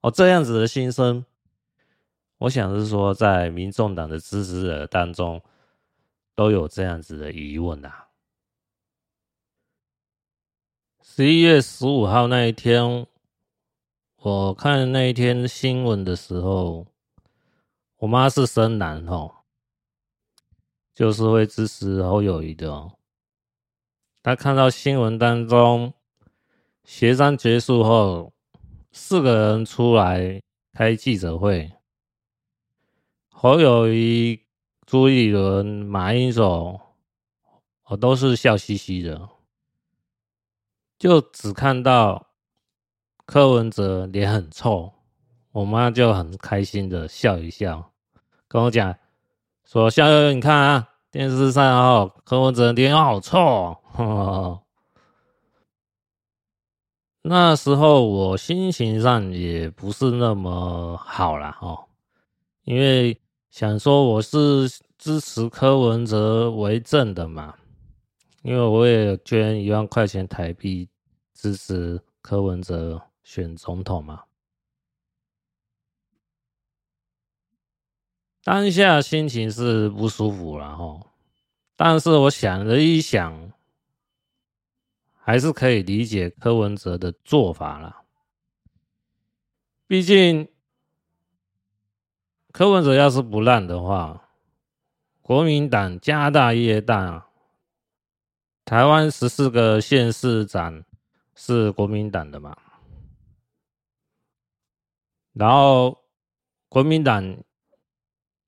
[0.00, 1.26] 哦，这样子的心声，
[2.38, 5.42] 我想是说，在民众党的支持者当中
[6.38, 8.10] 都有这样子的疑问啊。
[11.02, 13.04] 十一月十五号那一天，
[14.18, 16.86] 我看那一天新闻的时候，
[17.96, 19.38] 我妈是深蓝哦，
[20.94, 22.92] 就是会支持侯友宜的哦。
[24.22, 25.92] 他看到新闻当中
[26.84, 28.32] 协商结束后，
[28.92, 30.40] 四个人出来
[30.72, 31.72] 开记者会，
[33.28, 34.44] 侯友宜、
[34.88, 36.80] 朱立伦、马英九，
[37.88, 39.28] 我都是笑嘻嘻的，
[40.98, 42.28] 就只看到
[43.26, 44.90] 柯文哲脸很臭，
[45.52, 47.92] 我妈就很开心的笑一笑，
[48.48, 48.96] 跟我讲
[49.66, 54.62] 说：“小友，你看啊，电视上哦，柯文哲脸好臭哦。”
[57.20, 61.84] 那时候我心情上也不是那么好啦，哦，
[62.64, 63.20] 因为
[63.50, 67.56] 想说我是支持柯文哲为政的嘛，
[68.42, 70.88] 因为我也捐一万块钱台币
[71.34, 74.24] 支持柯文哲选总统嘛。
[78.42, 81.06] 当下心情是不舒服了哈，
[81.76, 83.52] 但是我想了一想。
[85.30, 88.02] 还是可以理解柯文哲的做法啦。
[89.86, 90.48] 毕竟
[92.52, 94.30] 柯文哲要是不烂的话，
[95.22, 97.28] 国民党家大业大，
[98.64, 100.84] 台湾十四个县市长
[101.34, 102.56] 是国民党的嘛，
[105.32, 106.04] 然后
[106.68, 107.38] 国民党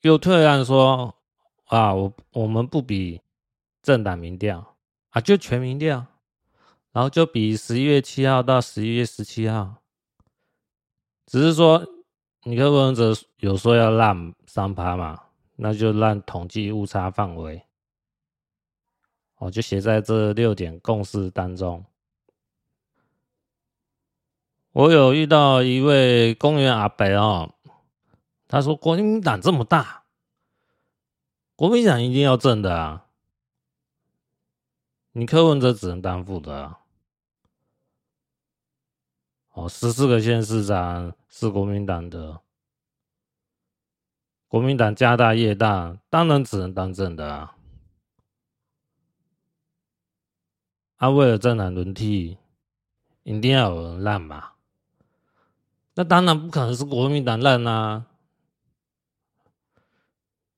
[0.02, 1.14] 又退让说
[1.66, 3.20] 啊，我我们不比
[3.82, 4.76] 政党民调
[5.10, 6.06] 啊，就全民调。
[6.92, 9.76] 然后就比十一月七号到十一月十七号，
[11.24, 11.86] 只是说
[12.42, 15.22] 你柯文哲有说要让三趴嘛，
[15.56, 17.62] 那就让统计误差范围，
[19.36, 21.84] 哦，就写在这六点共识当中。
[24.72, 27.54] 我有遇到一位公园阿伯哦，
[28.46, 30.04] 他说国民党这么大，
[31.56, 33.06] 国民党一定要正的啊，
[35.12, 36.80] 你柯文哲只能当副的啊。
[39.52, 42.40] 哦，十四个县市长是国民党的，
[44.50, 47.54] 国民党家大业大，当然只能当正的啊。
[50.96, 52.36] 啊，为了政党轮替，
[53.22, 54.54] 一定要有人烂嘛？
[55.94, 58.06] 那当然不可能是国民党烂啊。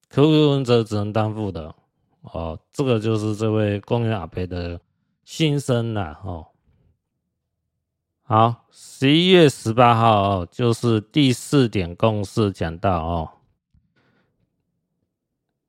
[0.08, 1.74] 柯文哲只能当副的，
[2.22, 4.80] 哦，这个就是这位公园阿伯的
[5.22, 6.46] 心声呐，哦。
[8.22, 13.30] 好，十一月十八号哦，就是第四点共识讲到哦，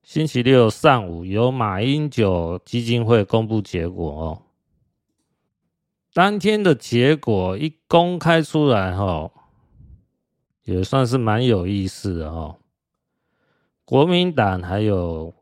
[0.03, 4.41] 星期六上午由马英九基金会公布结果哦。
[6.11, 9.31] 当天的结果一公开出来哈，
[10.63, 12.59] 也算是蛮有意思的哦。
[13.85, 15.33] 国民党还有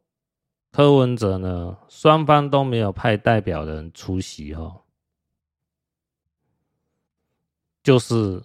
[0.71, 4.83] 柯文哲呢，双方都没有派代表人出席哦。
[7.81, 8.43] 就是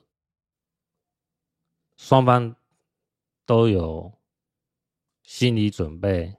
[1.99, 2.57] 双方
[3.45, 4.11] 都有
[5.27, 6.37] 心理准备，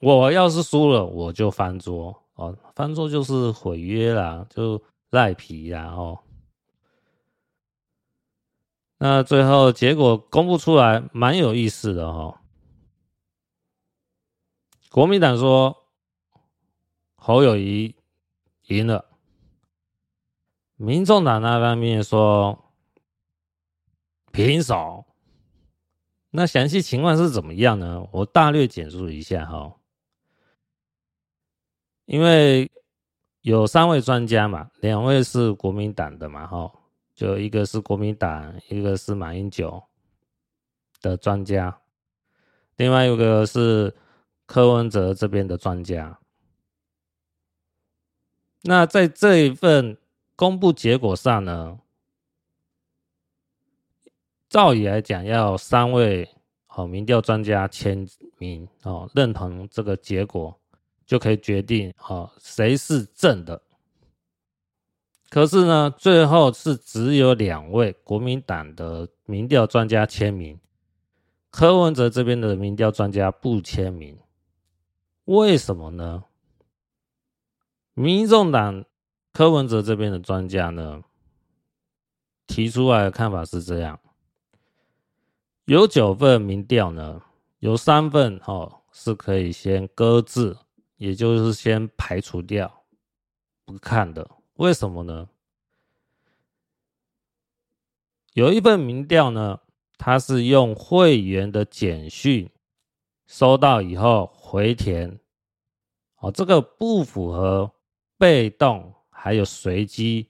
[0.00, 6.18] 我要是输了，我就翻桌哦，翻桌就是毁约啦，就赖皮啦哦。
[8.98, 12.38] 那最后结果公布出来，蛮有意思的哦。
[14.90, 15.84] 国民党说
[17.14, 17.94] 侯友谊
[18.66, 19.04] 赢了。
[20.74, 22.72] 民众党那方面说
[24.32, 25.05] 平手，
[26.36, 28.06] 那详细情况是怎么样呢？
[28.12, 29.74] 我大略简述一下哈。
[32.04, 32.70] 因为
[33.40, 36.70] 有三位专家嘛，两位是国民党的嘛，哈，
[37.14, 39.82] 就一个是国民党，一个是马英九
[41.00, 41.80] 的专家，
[42.76, 43.96] 另外一个是
[44.44, 46.18] 柯文哲这边的专家。
[48.62, 49.96] 那在这一份。
[50.38, 51.78] 公布结果上呢，
[54.56, 56.26] 照理来讲，要三位
[56.68, 60.58] 哦民调专家签名哦，认同这个结果，
[61.04, 63.60] 就可以决定哦谁是正的。
[65.28, 70.58] 可是呢，最后是只有两位国民党的民调专家签名，
[71.50, 74.18] 柯文哲这边的民调专家不签名，
[75.26, 76.24] 为什么呢？
[77.92, 78.86] 民众党。
[79.34, 81.02] 柯文哲这边的专家呢，
[82.46, 84.00] 提出来的看法是这样：
[85.66, 87.22] 有九份民调呢，
[87.58, 90.56] 有三份哦是可以先搁置，
[90.96, 92.84] 也就是先排除掉
[93.64, 94.30] 不看的。
[94.54, 95.28] 为什么呢？
[98.32, 99.60] 有一份民调呢，
[99.98, 102.48] 它是用会员的简讯
[103.26, 105.18] 收到以后回填，
[106.18, 107.72] 哦，这个不符合
[108.16, 108.94] 被动。
[109.18, 110.28] 还有随机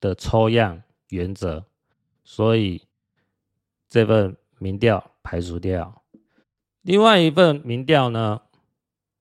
[0.00, 1.64] 的抽样原则，
[2.24, 2.82] 所以
[3.88, 6.02] 这份民调排除掉。
[6.82, 8.42] 另外一份民调呢，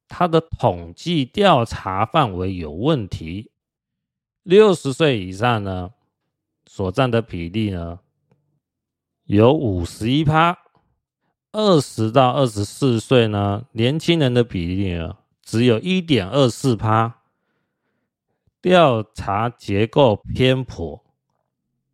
[0.08, 3.52] 它的统计调查范围有问题，
[4.44, 5.94] 六十岁以上呢，
[6.66, 8.00] 所占的比例呢，
[9.24, 10.58] 有五十一趴，
[11.52, 17.18] 二十到二十四岁呢，年轻人的比例呢，只有一点二四趴。
[18.62, 21.04] 调查结构偏颇，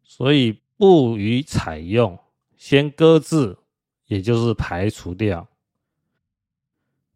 [0.04, 2.20] 所以不予采用，
[2.58, 3.58] 先搁置，
[4.08, 5.48] 也就是排除掉。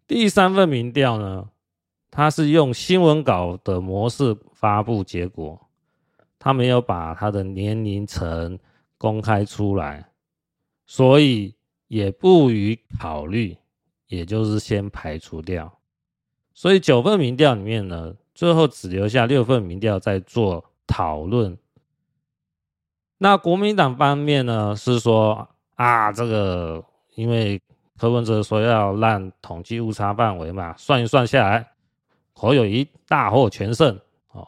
[0.07, 1.49] 第三份民调呢，
[2.09, 5.67] 它是用新闻稿的模式发布结果，
[6.39, 8.57] 他没有把他的年龄层
[8.97, 10.11] 公开出来，
[10.85, 11.55] 所以
[11.87, 13.57] 也不予考虑，
[14.07, 15.79] 也就是先排除掉。
[16.53, 18.15] 所以九份民调里面呢。
[18.33, 21.55] 最后只留下六份民调在做讨论。
[23.23, 27.61] 那国民党方面呢，是说啊，这个因为
[27.95, 31.71] 柯文哲说要让统计误差范围嘛，算一算下来，
[32.33, 33.99] 侯友谊大获全胜
[34.31, 34.47] 哦。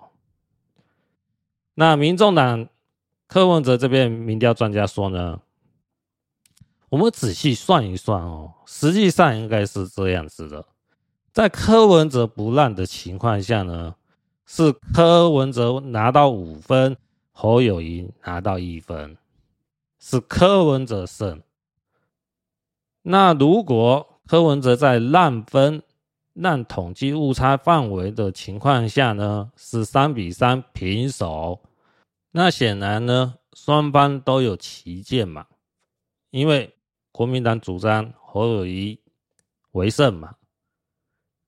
[1.76, 2.68] 那民众党
[3.28, 5.40] 柯文哲这边民调专家说呢，
[6.90, 10.66] 我们仔细算一算哦，实际上应该是这样子的。
[11.32, 13.94] 在柯文哲不让的情况下呢，
[14.48, 16.98] 是柯文哲拿到五分，
[17.34, 19.18] 侯友谊拿到一分，
[20.00, 21.42] 是柯文哲胜。
[23.02, 25.84] 那如果柯文哲在让分、
[26.34, 31.62] 让统计误差范围的情况下呢，是三比三平手，
[32.32, 35.48] 那显然呢，双方都有旗舰嘛，
[36.30, 36.74] 因为
[37.12, 39.00] 国民党主张侯友谊
[39.72, 40.36] 为胜嘛。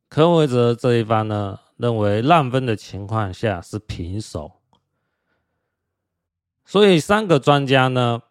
[0.09, 4.51] 柯文哲这一方呢，认为让分的情况下是平手，
[6.65, 8.21] 所以三个专家呢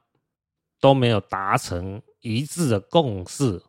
[0.80, 3.62] 都没有达成一致的共识，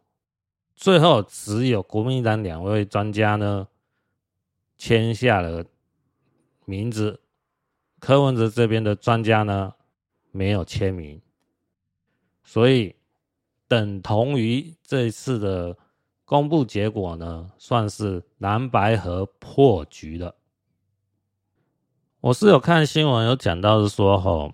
[0.76, 3.68] 最后只有国民党两位专家呢
[4.78, 5.63] 签下了
[6.66, 7.22] 名字，
[7.99, 9.74] 柯文哲这边的专家呢
[10.32, 11.22] 没有签名，
[12.43, 12.95] 所以
[13.68, 15.78] 等同于这次的。
[16.28, 20.34] 公布结果呢，算是蓝白河破局了。
[22.26, 24.51] 我是有看新闻，有讲到是说，吼，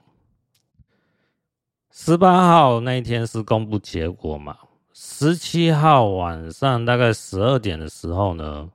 [1.89, 4.57] 十八号那一天是公布结果嘛，
[4.91, 8.69] 十七号晚上大概十二点的时候呢，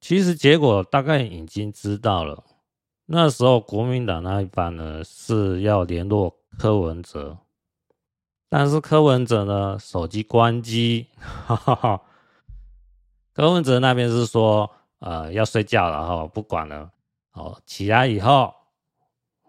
[0.00, 2.44] 其实结果大概已经知道了。
[3.06, 7.38] 那时候国民党那一方呢是要联络柯文哲。
[8.48, 12.00] 但是柯文哲呢，手机关机，哈哈哈。
[13.32, 14.70] 柯文哲那边是说，
[15.00, 16.92] 呃，要睡觉了哈，不管了，
[17.34, 18.52] 哦，起来以后，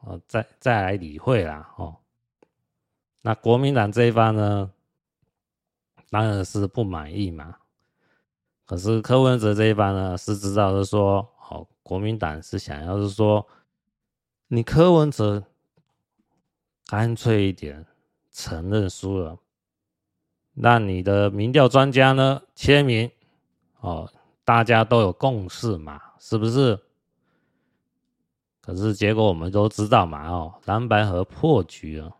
[0.01, 1.95] 哦，再再来理会啦，哦。
[3.21, 4.71] 那国民党这一方呢，
[6.11, 7.55] 当然是不满意嘛。
[8.65, 13.47] 可是柯文哲这一方呢，是知道是说，哦，国民党是想要是说，
[14.49, 15.43] 你柯文哲
[16.85, 17.87] 干脆一点。
[18.37, 19.39] 承认输了，
[20.55, 23.09] 让你的民调专家呢签名
[23.79, 24.11] 哦，
[24.43, 26.77] 大家都有共识嘛，是不是？
[28.65, 32.15] 可是结果我们都知道嘛，哦，蓝白合破局了。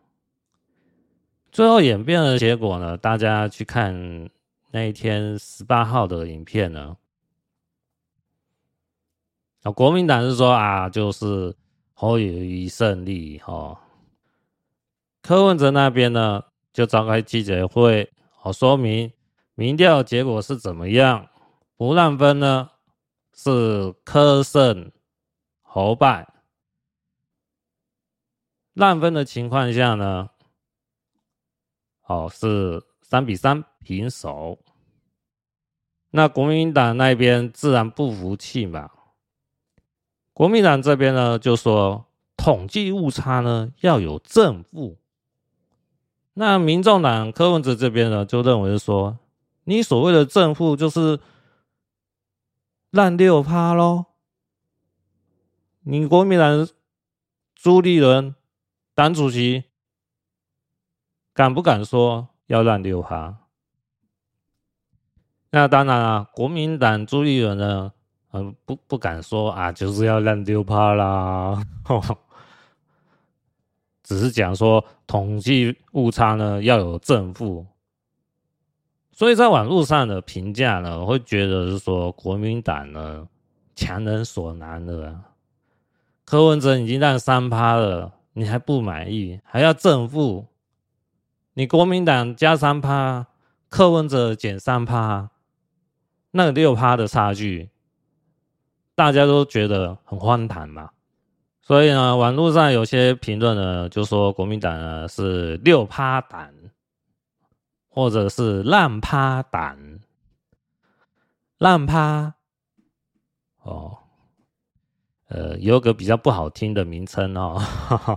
[1.51, 4.29] 最后演变的结果呢，大家去看
[4.71, 6.97] 那一天十八号的影片呢，
[9.63, 11.55] 啊，国民党是说啊，就是
[11.93, 13.79] 侯友宜胜利哦。
[15.23, 19.11] 柯文哲那边呢，就召开记者会，好说明
[19.55, 21.27] 民调结果是怎么样。
[21.77, 22.69] 不让分呢，
[23.33, 24.91] 是柯胜
[25.61, 26.25] 侯败；
[28.75, 30.29] 烂分的情况下呢，
[32.05, 34.59] 哦是三比三平手。
[36.11, 38.91] 那国民党那边自然不服气嘛。
[40.33, 42.05] 国民党这边呢，就说
[42.35, 44.97] 统计误差呢要有正负。
[46.33, 49.17] 那民众党柯文哲这边呢，就认为说，
[49.63, 51.19] 你所谓的正负就是
[52.89, 54.07] 烂六趴喽。
[55.83, 56.67] 你国民党
[57.53, 58.35] 朱立伦
[58.95, 59.65] 党主席
[61.33, 63.35] 敢不敢说要让六趴？
[65.51, 67.91] 那当然啊，国民党朱立伦呢，
[68.31, 71.61] 呃，不不敢说啊，就是要让六趴啦。
[74.01, 77.65] 只是讲说统计误差呢要有正负，
[79.11, 83.27] 所以在网络上的评价呢，我会觉得是说国民党呢
[83.75, 85.21] 强人所难了。
[86.23, 90.47] 柯文哲已经让三趴了，你还不满意，还要正负，
[91.53, 93.27] 你国民党加三趴，
[93.69, 95.29] 柯文哲减三趴，
[96.31, 97.69] 那个六趴的差距，
[98.93, 100.89] 大家都觉得很荒唐嘛。
[101.61, 106.53] 所以呢，网络上有些评论呢，就说国民党呢是六趴党，
[107.87, 109.79] 或者是烂趴党，
[111.57, 112.33] 烂趴
[113.61, 113.99] 哦。
[115.27, 117.59] 呃，有个比较不好听的名称哦，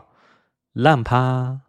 [0.75, 1.63] 烂趴，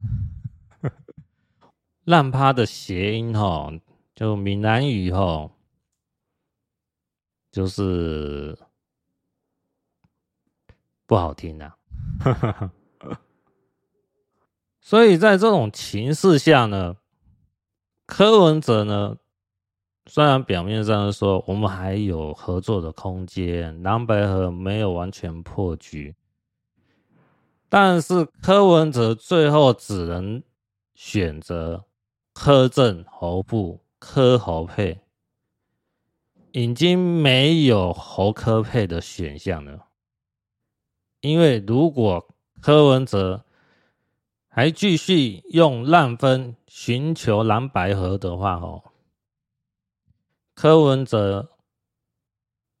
[2.04, 3.78] 烂趴的谐音哦，
[4.14, 5.50] 就闽南语哦，
[7.52, 8.58] 就是
[11.06, 11.76] 不好听啊。
[14.80, 16.96] 所以在这种情势下呢，
[18.06, 19.16] 柯文哲呢。
[20.06, 26.14] 虽然表面上说我们还有合作的空间，蓝白河没有完全破局，
[27.70, 30.42] 但是柯文哲最后只能
[30.94, 31.86] 选择
[32.34, 35.00] 柯正侯部柯侯配，
[36.52, 39.86] 已经没有侯柯配的选项了。
[41.22, 42.28] 因为如果
[42.60, 43.44] 柯文哲
[44.48, 48.82] 还继续用烂分寻求蓝白合的话，哦。
[50.54, 51.50] 柯文哲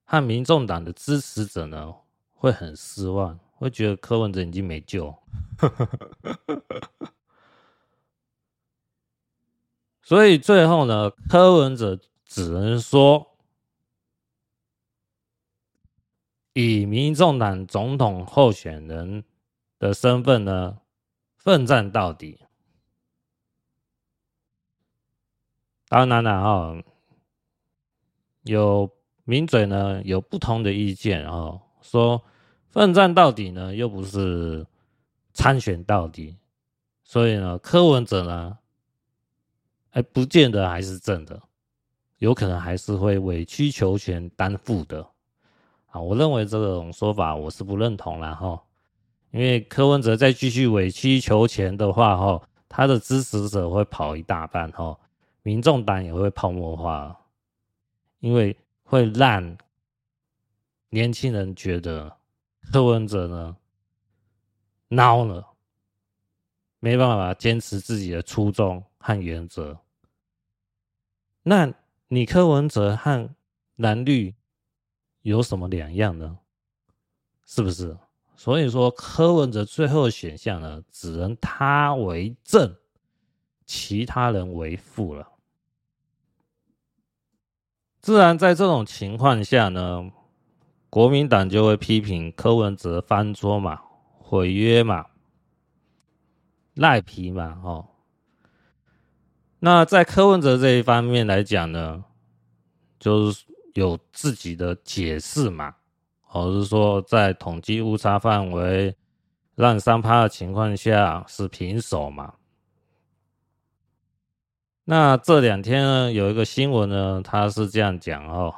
[0.04, 1.94] 和民众党的支持者呢，
[2.32, 5.14] 会很失望，会觉得柯文哲已经没救。
[10.02, 13.36] 所以最后呢，柯文哲只能说，
[16.52, 19.24] 以民众党总统候选人
[19.78, 20.78] 的身份呢，
[21.36, 22.38] 奋战到底。
[25.88, 26.84] 当然了，哈。
[28.44, 28.88] 有
[29.24, 32.22] 名嘴呢，有不同的意见哦，说
[32.70, 34.66] 奋战到底呢，又不是
[35.32, 36.36] 参选到底，
[37.04, 38.58] 所以呢，柯文哲呢，
[39.90, 41.40] 哎，不见得还是正的，
[42.18, 45.06] 有可能还是会委曲求全担负的
[45.86, 46.00] 啊。
[46.00, 48.62] 我认为这种说法我是不认同了哈，
[49.30, 54.98] 因为柯文哲再继续委曲求全的话哈，他的支持者会跑一大半哈，
[55.42, 57.18] 民众党也会泡沫化。
[58.24, 59.58] 因为会让
[60.88, 62.16] 年轻人觉得
[62.72, 63.54] 柯文哲呢
[64.88, 65.46] 孬了，
[66.78, 69.78] 没办法坚持自己的初衷和原则。
[71.42, 71.70] 那
[72.08, 73.28] 你柯文哲和
[73.76, 74.34] 蓝绿
[75.20, 76.38] 有什么两样呢？
[77.44, 77.94] 是不是？
[78.36, 82.74] 所以说柯文哲最后选项呢，只能他为正，
[83.66, 85.30] 其他人为负了。
[88.04, 90.10] 自然，在这种情况下呢，
[90.90, 93.80] 国民党就会批评柯文哲翻桌嘛、
[94.18, 95.06] 毁约嘛、
[96.74, 97.86] 赖皮嘛，哦。
[99.60, 102.04] 那在柯文哲这一方面来讲呢，
[103.00, 105.76] 就是有自己的解释嘛，
[106.20, 108.94] 或是说在统计误差范围
[109.54, 112.34] 让三趴的情况下是平手嘛。
[114.86, 118.54] 那这两天呢，有一个新闻呢，他是这样讲哦：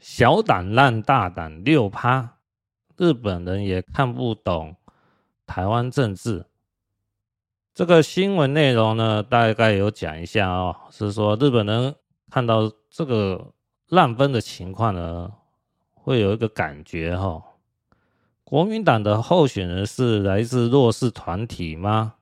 [0.00, 2.36] 小胆让大胆六趴，
[2.96, 4.74] 日本人也看不懂
[5.46, 6.46] 台湾政治。
[7.72, 11.94] 这个新闻内容呢，大概有讲一下哦，是说日本人
[12.28, 13.52] 看到这个
[13.86, 15.32] 烂分的情况呢，
[15.94, 17.40] 会有一个感觉哦，
[18.42, 22.14] 国民党的候选人是来自弱势团体吗？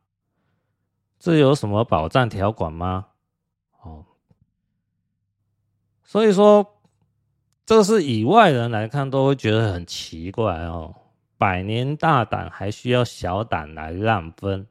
[1.29, 3.09] 这有什么保障条款吗？
[3.83, 4.03] 哦，
[6.03, 6.67] 所以说，
[7.67, 10.95] 这是以外人来看都会觉得很奇怪哦。
[11.37, 14.67] 百年大党还需要小党来让分？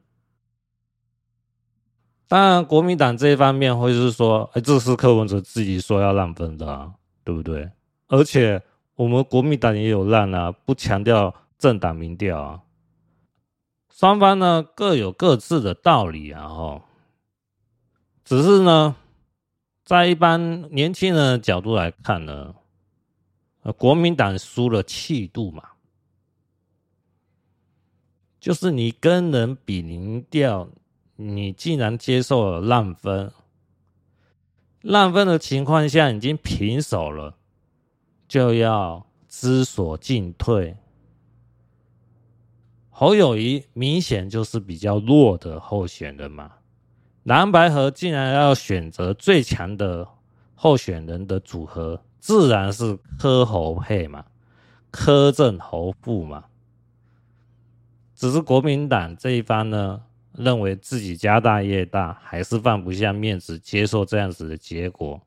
[2.27, 6.91] 当然，国民党这一方面会是说，哎，这是柯文哲自己说要让分的啊，
[7.23, 7.69] 对不对？
[8.07, 8.59] 而且
[8.95, 12.63] 我们国民党也有让啊，不强调政党民调啊。
[13.97, 16.83] 双方呢各有各自的道理啊，吼，
[18.23, 18.95] 只是呢，
[19.83, 22.53] 在一般年轻人的角度来看呢，
[23.75, 25.63] 国民党输了气度嘛，
[28.39, 30.69] 就是你跟人比零调，
[31.15, 33.31] 你竟然接受了让分，
[34.81, 37.35] 让分的情况下已经平手了，
[38.27, 40.77] 就要知所进退。
[42.99, 46.51] 侯友谊明显就是比较弱的候选人嘛，
[47.25, 50.07] 蓝白合竟然要选择最强的
[50.55, 54.25] 候选人的组合，自然是柯侯配嘛，
[54.89, 56.45] 柯正侯副嘛。
[58.15, 65.21] 只是国民党这一方呢，认为自己家大业大，还是放不下面子，接受这样子的结果。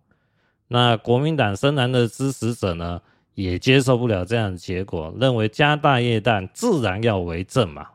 [0.66, 3.00] 那国民党深蓝的支持者呢，
[3.42, 7.92] 也接受不了这样的结果，认为家大业大，自然要为政嘛。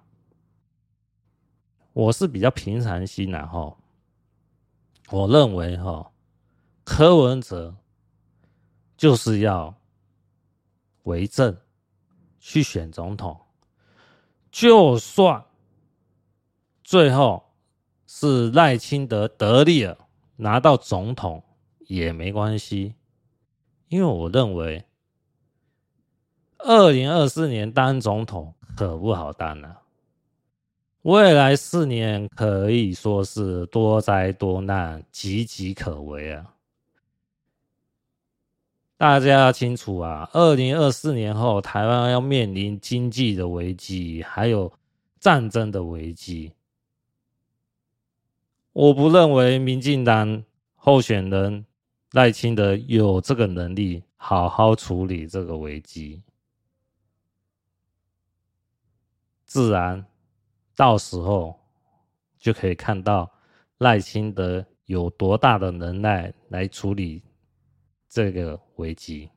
[1.94, 3.78] 我是比较平常心的哈，
[5.12, 6.12] 我认为哈，
[6.84, 7.76] 柯文哲
[8.98, 9.76] 就是要
[11.04, 11.56] 为政，
[12.40, 13.40] 去选总统，
[14.50, 15.46] 就算
[16.84, 17.52] 最后
[18.08, 21.44] 是赖清德得利了，拿到总统
[21.82, 22.96] 也没关系，
[23.90, 24.84] 因为我认为。
[26.68, 29.84] 二零二四年当总统可不好当啊！
[31.04, 36.56] 未来四年可以说是多灾多难，岌岌可危啊！
[38.98, 44.74] 大家要清楚啊，二零二四年后，台湾要面临经济的危机，还有
[45.20, 46.52] 战争的危机。
[48.74, 50.44] 我不认为民进党
[50.74, 51.64] 候选人
[52.14, 56.24] 赖清德有这个能力好好处理这个危机。
[59.56, 60.06] 自然，
[60.76, 61.58] 到时候
[62.38, 63.32] 就可以看到
[63.78, 67.24] 赖清德有多大的能耐来处理
[68.10, 69.32] 这个危机。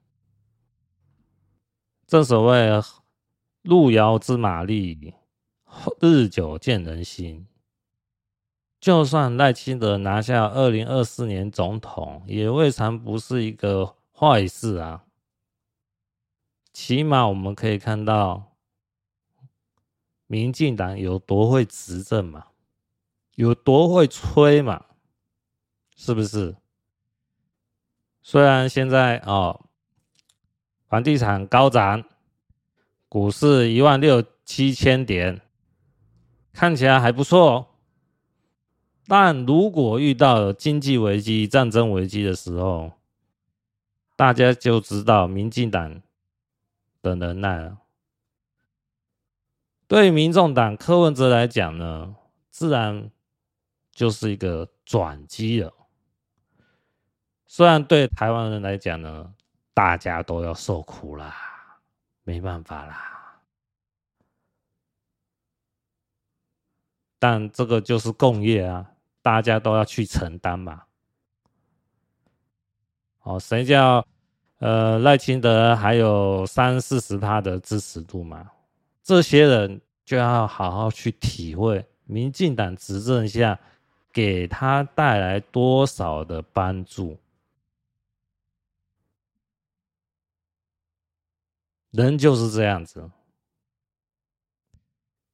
[2.09, 2.69] 正所谓
[3.63, 5.15] “路遥知马力，
[6.01, 7.47] 日久见人心”。
[8.81, 15.05] 就算赖清德拿下二零二四年总统，也未尝不是一个坏事啊。
[16.73, 18.48] 起码我们可以看到。
[20.29, 22.47] 民进党有多会执政嘛？
[23.35, 24.85] 有多会吹嘛？
[25.97, 26.55] 是不是？
[28.23, 29.65] 虽然现在哦，
[30.87, 32.05] 房地产高涨，
[33.09, 35.41] 股市一万六七千点，
[36.53, 37.67] 看起来还不错哦。
[39.07, 42.93] 但如果遇到经济危机、战争危机的时候，
[44.15, 46.03] 大家就知道民进党
[47.01, 47.79] 的能耐了。
[49.89, 52.15] 对民众党柯文哲来讲呢，
[52.51, 53.11] 自然
[53.91, 55.73] 就是一个转机了。
[57.47, 59.33] 虽然对台湾人来讲呢，
[59.73, 61.35] 大家都要受苦啦，
[62.23, 63.41] 没办法啦。
[67.19, 70.83] 但这个就是共业啊，大家都要去承担嘛。
[73.23, 74.07] 哦，谁叫
[74.59, 78.51] 呃赖清德还有三四十趴的支持度嘛？
[79.09, 83.59] 这些人就要好好去体会民进党执政下
[84.13, 87.19] 给他带来多少的帮助。
[91.91, 93.11] 人就是这样子，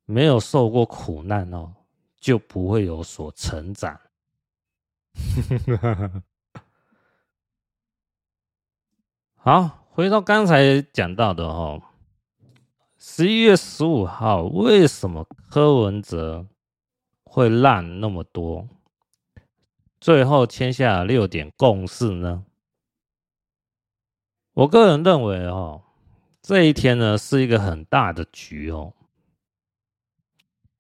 [0.05, 1.75] 没有受过苦难哦，
[2.17, 4.01] 就不会有所成长。
[9.35, 11.83] 好，回到刚才讲到的哦。
[13.07, 16.47] 十一月十五号，为什么柯文哲
[17.23, 18.67] 会烂那么多？
[20.01, 22.47] 最后签下六点共识呢？
[24.55, 25.83] 我个人认为，哦，
[26.41, 28.95] 这一天呢是一个很大的局哦。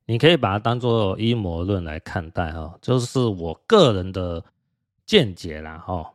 [0.06, 4.42] 你可以把它当做阴谋论来看待哦，就是我个人的
[5.04, 6.14] 见解啦，哦。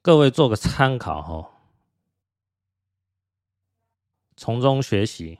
[0.00, 1.50] 各位做个参考，哦。
[4.36, 5.38] 从中学习。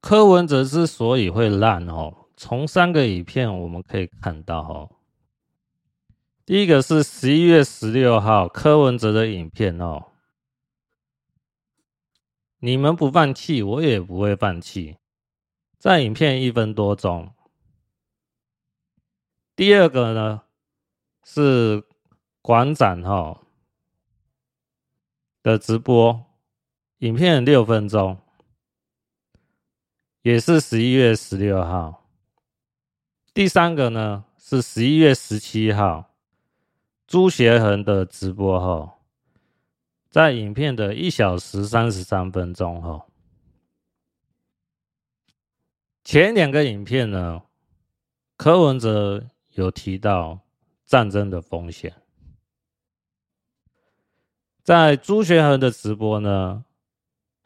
[0.00, 4.96] 柯文哲之所以会烂哦，从三个影片我们可以看到哦。
[6.44, 10.12] 第一个是十一月十六号柯文哲的影片哦，
[12.60, 14.96] 你们不放弃，我也不会放弃。
[15.76, 17.34] 在影片一分多钟。
[19.56, 20.42] 第二个呢
[21.24, 21.82] 是
[22.40, 23.42] 馆长哈
[25.42, 26.25] 的直播。
[27.00, 28.16] 影片六分钟，
[30.22, 32.08] 也是十一月十六号。
[33.34, 36.14] 第三个呢是十一月十七号，
[37.06, 38.92] 朱学恒的直播后，
[40.08, 43.10] 在影片的一小时三十三分钟后，
[46.02, 47.42] 前两个影片呢，
[48.38, 50.40] 柯文哲有提到
[50.86, 51.94] 战争的风险，
[54.62, 56.64] 在朱学恒的直播呢。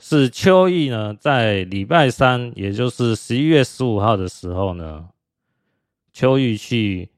[0.03, 5.11] 是邱毅呢，在礼拜三，也就是十一月十五号的时候呢，
[6.11, 7.11] 邱毅去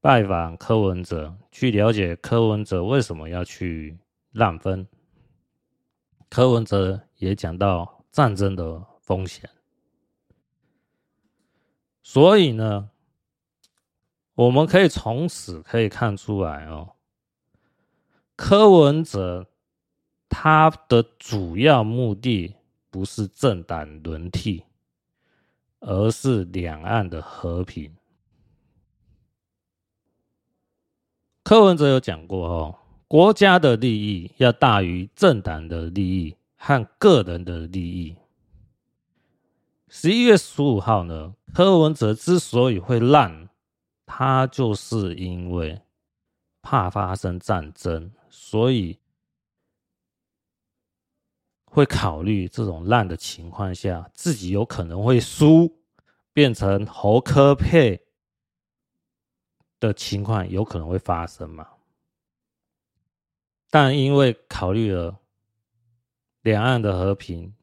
[0.00, 3.96] 拜访柯文哲，去了解柯文哲为什么要去
[4.32, 4.88] 让分。
[6.28, 9.48] 柯文哲也讲到战争的风险。
[12.02, 12.90] 所以呢，
[14.34, 16.96] 我们可以从此可以看出来哦，
[18.34, 19.46] 柯文哲
[20.28, 22.54] 他的主要目的
[22.90, 24.64] 不是政党轮替，
[25.80, 27.94] 而是两岸的和平。
[31.42, 38.16] 柯文哲有讲过哦，国家的利益要大于政党的利益和个人的利益。
[39.88, 43.48] 十一月十五号呢，柯文哲之所以会烂，
[44.04, 45.80] 他就是因为
[46.60, 48.98] 怕发生战争，所以
[51.78, 55.72] 会考虑这种烂的情况下，自己有可能会输，
[56.32, 58.04] 变成侯科佩。
[59.80, 61.68] 的情况有可能会发生嘛？
[63.70, 65.20] 但因为考虑了
[66.40, 67.54] 两岸的和平，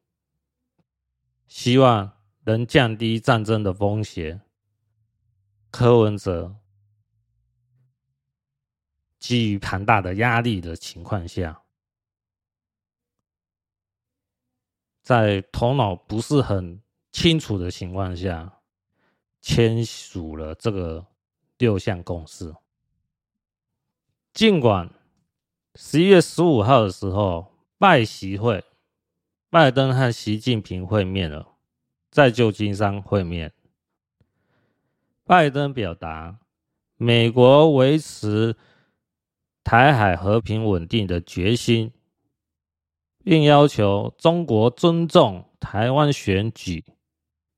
[1.50, 2.10] 希望
[2.46, 4.40] 能降低战争的风险，
[5.70, 6.56] 柯文哲
[9.20, 11.65] 基于庞大的压力的情况下，
[15.06, 16.82] 在头脑不是很
[17.14, 18.60] 清楚的情况下，
[19.40, 21.06] 签署了这个。
[21.58, 22.54] 六项共识。
[24.34, 24.90] 尽管
[25.76, 28.62] 十一月十五号的时候，拜习会，
[29.50, 31.56] 拜登和习近平会面了，
[32.12, 33.54] 在旧金山会面。
[35.24, 36.40] 拜登表达
[36.98, 38.58] 美国维持
[39.64, 41.94] 台海和平稳定的决心，
[43.26, 46.86] 并要求中国尊重台湾选举。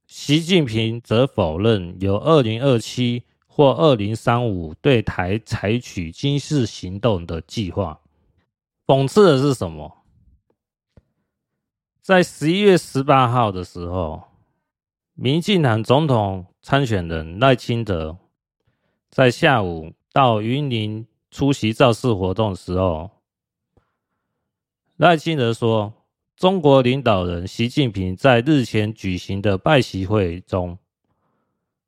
[0.07, 3.26] 习近平则否认有二零二七。
[3.57, 8.01] 或二零三五对台采取军事行动的计划。
[8.86, 9.97] 讽刺的是什么？
[12.03, 14.22] 在十一月十八号的时候，
[15.15, 18.20] 民进党总统参选人赖清德
[19.09, 23.09] 在下午到云林出席造势活动时候，
[24.98, 25.93] 赖清德说，
[26.36, 30.76] 中国领导人习近平在日前举行的拜习会中。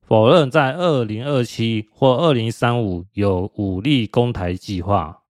[0.04, 5.24] 否认在二零二七或二零三五有武力攻台计划，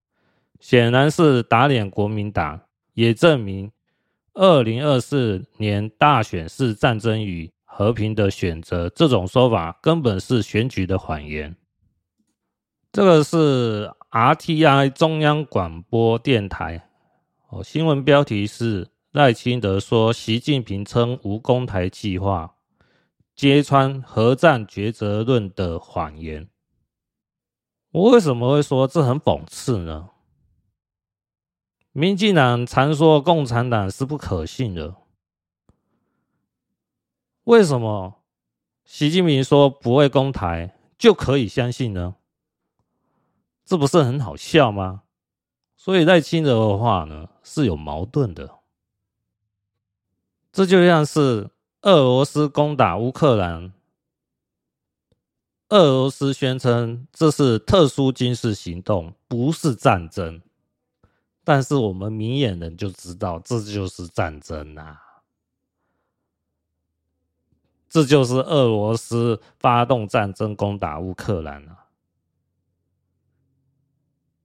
[0.59, 2.59] 显然是打脸国民党，
[2.95, 3.71] 也证明
[4.33, 8.89] 二零二四年大选是战争与和平的选择。
[8.89, 11.55] 这种说法根本是选举的谎言。
[12.91, 16.88] 这个是 RTI 中央广播电台
[17.49, 22.55] 哦，新闻标题是赖清德说习近平称无攻台计划。
[23.35, 26.47] 揭穿核战抉择论的谎言。
[27.91, 30.09] 我为什么会说这很讽刺呢？
[31.91, 34.97] 民进党常说共产党是不可信的，
[37.45, 38.21] 为什么
[38.85, 42.17] 习近平说不会攻台就可以相信呢？
[43.65, 45.03] 这不是很好笑吗？
[45.89, 48.51] 所以在清德的话呢是有矛盾的，
[50.51, 51.49] 这就像是。
[51.81, 53.71] 俄罗斯攻打乌克兰，
[55.69, 60.41] 俄罗斯宣称这是特殊军事行动，不是战争。
[61.45, 65.01] 但是我们明眼人就知道，这就是战争啊！
[67.89, 71.85] 这就是俄罗斯发动战争攻打乌克兰啊！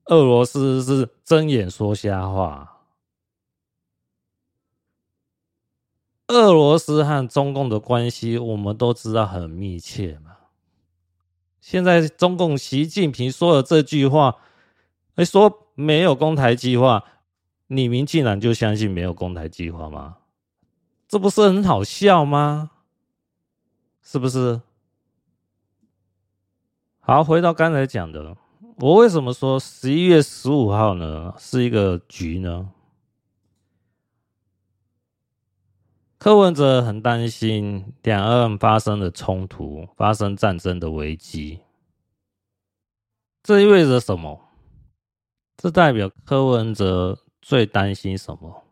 [0.06, 2.70] 俄罗斯是睁眼说瞎话。
[6.28, 10.36] 俄罗斯和中共的关系，我们都知道很密切嘛。
[11.60, 14.36] 现在中共习近平说了这句话，
[15.14, 17.04] 哎，说没有攻台计划，
[17.68, 20.18] 你民竟然就相信没有攻台计划吗？
[21.08, 22.70] 这不是很好笑吗？
[24.02, 24.60] 是不是？
[27.00, 28.36] 好，回到刚才讲的，
[28.76, 31.32] 我为什么说十一月十五号呢？
[31.38, 32.70] 是一个局呢？
[36.18, 41.60] 柯文哲很担心两岸发生的冲突，发生战争的危机。
[43.44, 44.48] 这意味着什么？
[45.56, 48.64] 这代表柯文哲最担心什么？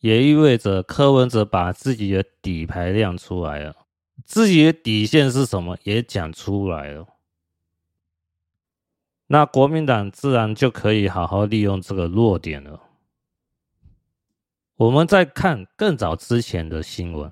[0.00, 3.76] 也意味着柯文哲把自己的底牌亮出来了，
[4.24, 7.06] 自己的底线是什么也讲出来了。
[9.32, 12.80] 那国民党自然就可以好好利用这个弱点了。
[14.74, 17.30] 我们再看更早之前的新闻，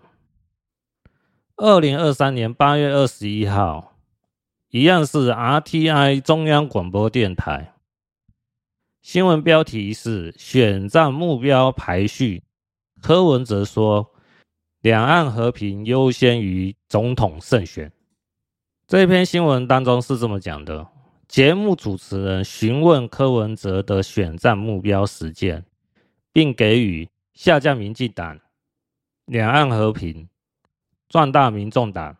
[1.56, 3.96] 二零二三年八月二十一号，
[4.70, 7.74] 一样是 RTI 中央广播电台，
[9.02, 12.44] 新闻标题是“选战目标排序，
[13.02, 14.12] 柯文哲说
[14.82, 17.90] 两岸和平优先于总统胜选。
[18.86, 20.86] 这篇新闻当中是这么讲的：
[21.28, 25.62] 节目主持人询问柯文哲的选战目标时间，
[26.32, 28.40] 并给予下架民进党、
[29.26, 30.26] 两岸和平、
[31.06, 32.16] 壮大民众党、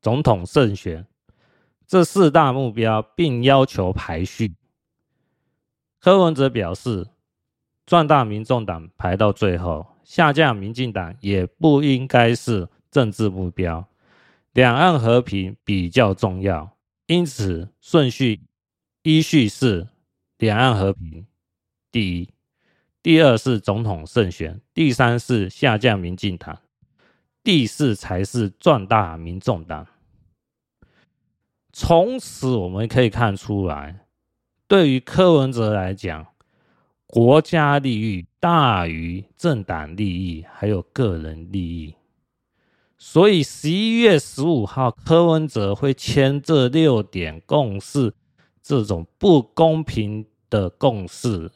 [0.00, 1.06] 总统胜选
[1.86, 4.56] 这四大目标，并要求排序。
[6.00, 7.06] 柯文哲表示，
[7.86, 13.86] 壮大民众党排到最后，下架民进党也不应该是政治目标。
[14.52, 16.71] 两岸和平比较重要，
[17.12, 18.40] 因此顺序
[19.02, 19.86] 依序是：
[20.38, 21.26] 两岸和平
[21.90, 22.30] 第一，
[23.02, 26.58] 第二是总统胜选，第三是下降民进党，
[27.44, 29.86] 第四才是壮大民众党。
[31.70, 34.06] 从此我们可以看出来。
[34.66, 36.26] 对于柯文哲来讲，
[37.06, 41.94] 国家利益大于政党利益，还有个人利益。
[43.04, 48.14] 所以十一月十五号，柯文哲会签这六点共识，
[48.62, 51.50] 这种不公平的共识，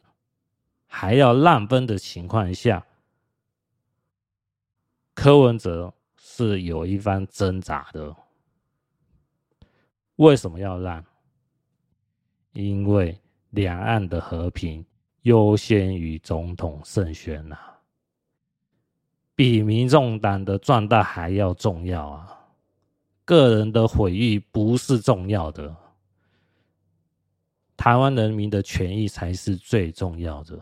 [0.89, 2.85] 还要让分的情况下，
[5.15, 8.17] 柯文哲是有一番挣扎的。
[10.17, 11.05] 为什么要让？
[12.55, 13.21] 因为
[13.51, 14.85] 两岸的和平
[15.23, 17.76] 优先于总统胜选呐、啊，
[19.37, 22.41] 比民众党的壮大还要重要啊！
[23.27, 25.77] 个人的毁誉不是重要的，
[27.77, 30.59] 台湾人民的权益才是最重要的。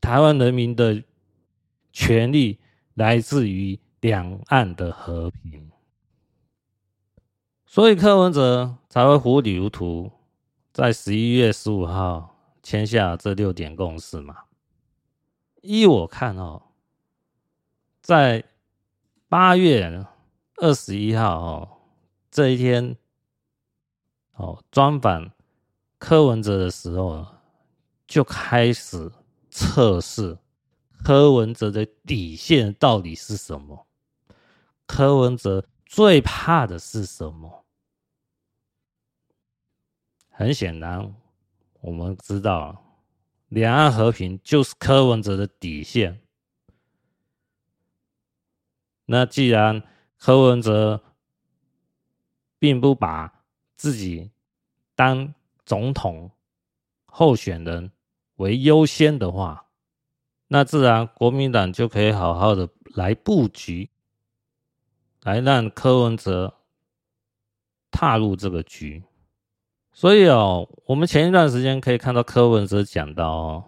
[0.00, 1.02] 台湾人民的
[1.92, 2.60] 权利
[2.94, 5.68] 来自于两岸的和平，
[7.66, 10.12] 所以柯文哲才会糊里糊涂。
[10.72, 14.36] 在十一月十五号签下这六点共识嘛？
[15.62, 16.62] 依我看哦，
[18.06, 18.44] 在
[19.28, 20.06] 八月
[20.58, 21.78] 二十一号哦
[22.30, 22.96] 这一天
[24.34, 25.32] 哦专访
[25.98, 27.42] 柯文哲的时候啊，
[28.06, 29.10] 就开始
[29.50, 30.38] 测试
[31.02, 33.88] 柯文哲的底线到底是什么？
[34.86, 37.64] 柯文哲最怕的是什么？
[40.30, 41.12] 很显然，
[41.80, 43.00] 我们知道，
[43.48, 46.20] 两岸和平就是柯文哲的底线。
[49.06, 49.82] 那既然
[50.18, 51.02] 柯文哲
[52.58, 53.44] 并不把
[53.76, 54.30] 自己
[54.94, 55.34] 当
[55.64, 56.30] 总统
[57.04, 57.90] 候选人
[58.36, 59.66] 为优先的话，
[60.48, 63.90] 那自然国民党就可以好好的来布局，
[65.22, 66.54] 来让柯文哲
[67.90, 69.04] 踏入这个局。
[69.92, 73.64] 所以哦，我们前一段时间可以看到柯文哲讲到哦，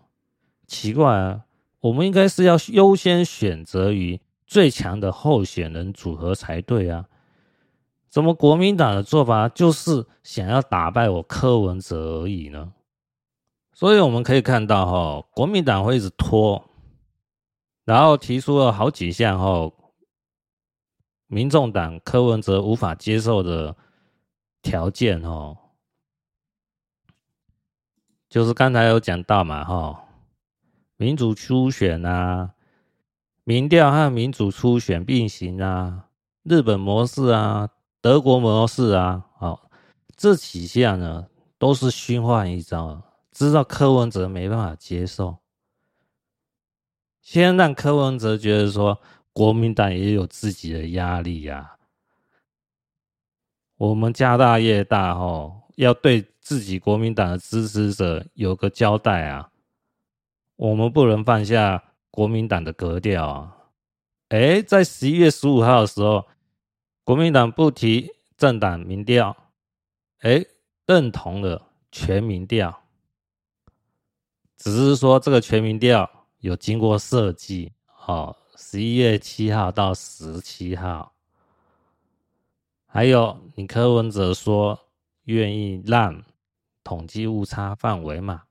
[0.66, 1.44] 奇怪啊，
[1.80, 7.04] 我们应该是要优先选择于最强的候选人组合才对啊，
[8.08, 12.72] 怎么国民党的做法就是想要打败我柯文哲而已呢？
[13.74, 16.64] 所以我们可以看到哈，国民党会一直拖，
[17.84, 19.70] 然后提出了好几项哈，
[21.26, 23.76] 民众党柯文哲无法接受的
[24.62, 25.58] 条件哦。
[28.30, 30.04] 就是刚才有讲到嘛，哈，
[30.96, 32.54] 民主初选啊，
[33.48, 36.10] 民调和民主初选并行啊，
[36.42, 37.70] 日本模式啊，
[38.02, 39.70] 德国模式啊，好，
[40.18, 43.02] 这几项呢都是虚幻一招，
[43.32, 45.38] 知道柯文哲没办法接受，
[47.22, 49.00] 先让柯文哲觉得说
[49.32, 51.78] 国民党也有自己的压力呀、啊，
[53.78, 56.26] 我们家大业大，哦，要对。
[56.40, 59.50] 自己国民党的支持者有个交代啊，
[60.56, 63.56] 我们不能放下国民党的格调啊！
[64.28, 66.26] 哎，在十一月十五号的时候，
[67.04, 69.36] 国民党不提政党民调，
[70.20, 70.44] 哎，
[70.86, 72.82] 认同了全民调，
[74.56, 77.72] 只是说这个全民调有经过设计，
[78.06, 81.12] 哦，十一月七号到十七号，
[82.86, 84.78] 还有你柯文哲说
[85.24, 86.24] 愿意让。
[86.84, 88.44] 统计误差范围嘛，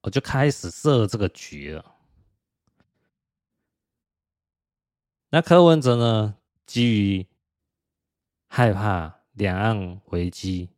[0.00, 1.84] 我就开始设这个局了。
[5.30, 6.34] 那柯文哲呢，
[6.66, 7.26] 基于
[8.46, 10.70] 害怕两岸危机，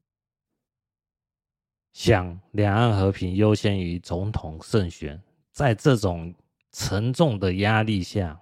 [1.92, 5.22] 想两岸和平优先于总统胜选，
[5.52, 6.34] 在这种
[6.72, 8.40] 沉重的压力下，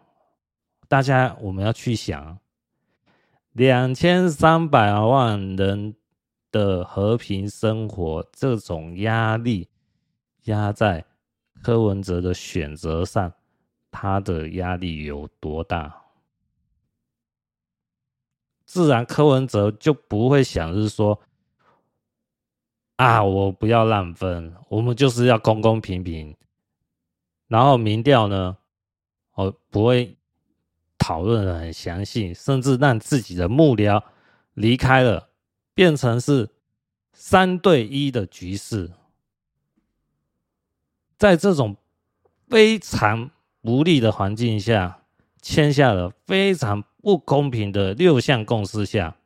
[0.88, 2.38] 大家我们要去想，
[3.52, 5.94] 两千三百万人。
[6.50, 9.68] 的和平生活，这种压力
[10.44, 11.04] 压在
[11.62, 13.30] 柯文哲的选择上，
[13.90, 16.02] 他的压力有多大，
[18.64, 21.20] 自然柯文哲就不会想是说，
[22.96, 26.36] 啊，我不要烂分，我们就是要公公平平，
[27.46, 28.58] 然后民调呢，
[29.32, 30.16] 哦不会
[30.98, 34.02] 讨论的很详细，甚至让自己的幕僚
[34.54, 35.30] 离开了，
[35.74, 36.50] 变成是
[37.12, 38.92] 三对一的局势。
[41.16, 41.76] 在这种
[42.48, 43.30] 非常
[43.60, 45.02] 不利的环境下，
[45.42, 49.16] 签下了非常不公平的六项共识下，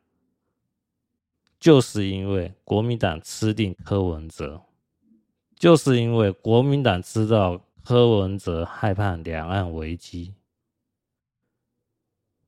[1.59, 4.63] 就是因为国民党吃定柯文哲，
[5.55, 10.33] 就是因为国民党知道柯文哲害怕两岸危机，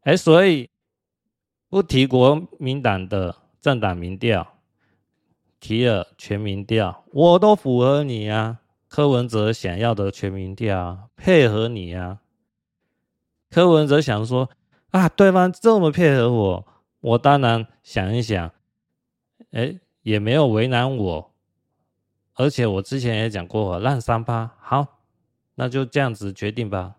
[0.02, 0.70] 哎，所以
[1.70, 4.60] 不提国民党的政党民调，
[5.60, 8.62] 提了全民调，我都符合你啊。
[8.88, 12.22] 柯文哲想要的全民调，配合你啊！
[13.50, 14.50] 柯文哲想说
[14.92, 16.68] 啊，对方这么配合我，
[17.02, 18.52] 我当然想一想，
[19.52, 21.34] 哎，也没有为难我，
[22.36, 25.00] 而且我之前也讲过，烂三八，好，
[25.56, 26.96] 那就这样子决定吧。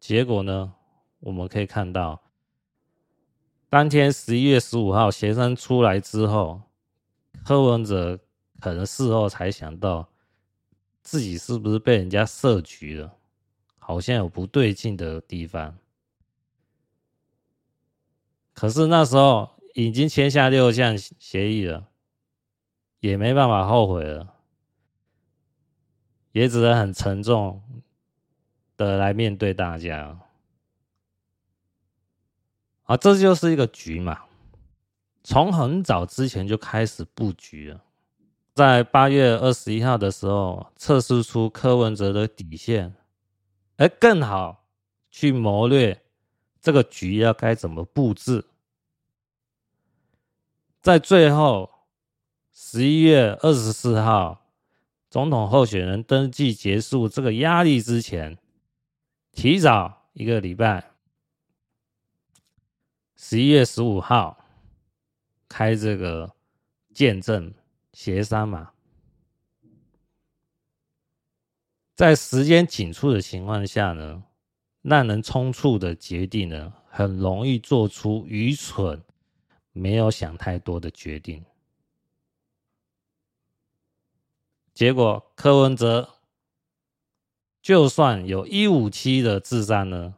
[0.00, 0.74] 结果呢，
[1.20, 2.22] 我们可以看到，
[3.68, 6.62] 当天十一月十五号协商出来之后，
[7.44, 8.18] 柯文哲
[8.60, 10.08] 可能事后才想到。
[11.04, 13.14] 自己是不是被人家设局了？
[13.78, 15.78] 好像有不对劲的地方。
[18.54, 21.88] 可是那时候已经签下六项协议了，
[23.00, 24.34] 也没办法后悔了，
[26.32, 27.62] 也只能很沉重
[28.78, 30.18] 的来面对大家。
[32.84, 34.24] 啊，这就是一个局嘛，
[35.22, 37.84] 从很早之前就开始布局了。
[38.54, 42.94] 在八月二十一号的时候，测试出柯文哲的底线，
[43.76, 44.68] 而更好
[45.10, 46.00] 去谋略
[46.60, 48.44] 这个局要该怎么布置。
[50.80, 51.68] 在最后
[52.52, 54.46] 十一月二十四号，
[55.10, 58.38] 总统候选人登记结束这个压力之前，
[59.32, 60.92] 提早一个礼拜，
[63.16, 64.44] 十一月十五号
[65.48, 66.36] 开这个
[66.92, 67.52] 见证。
[67.94, 68.72] 协商嘛，
[71.94, 74.24] 在时间紧促的情况下呢，
[74.82, 79.00] 让人匆促的决定呢，很容易做出愚蠢、
[79.70, 81.44] 没有想太多的决定。
[84.74, 86.16] 结果柯文哲
[87.62, 90.16] 就算有一五七的智商呢，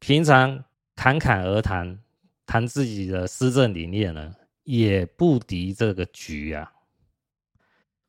[0.00, 0.64] 平常
[0.96, 2.02] 侃侃而谈，
[2.44, 4.34] 谈自己的施政理念呢。
[4.70, 6.72] 也不敌这个局啊，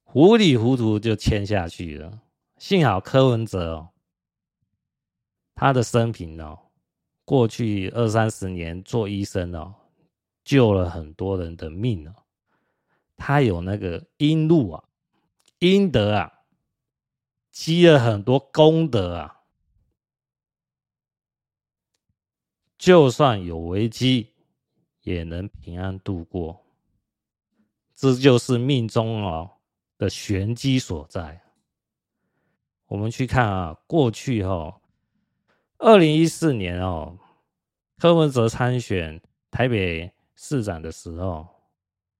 [0.03, 2.21] 糊里糊涂就签下去了。
[2.59, 3.89] 幸好柯文哲哦，
[5.55, 6.59] 他的生平哦，
[7.25, 9.73] 过去二三十年做医生哦，
[10.43, 12.13] 救了很多人的命哦，
[13.17, 14.83] 他有那个阴路啊，
[15.57, 16.31] 阴德啊，
[17.49, 19.41] 积了很多功德啊，
[22.77, 24.27] 就算有危机。
[25.03, 26.63] 也能平安度过，
[27.95, 29.49] 这就是命中哦
[29.97, 31.41] 的玄机所在。
[32.85, 34.79] 我们去看啊，过去哈，
[35.77, 37.17] 二零一四年哦，
[37.97, 39.19] 柯文哲参选
[39.49, 41.47] 台北市长的时候，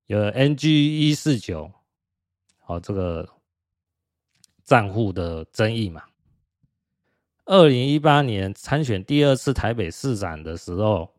[0.07, 1.71] 有 NG 一四九，
[2.59, 3.29] 好这个
[4.63, 6.03] 账户的争议嘛。
[7.45, 11.13] 二零一八年参选第二次台北市长的时候。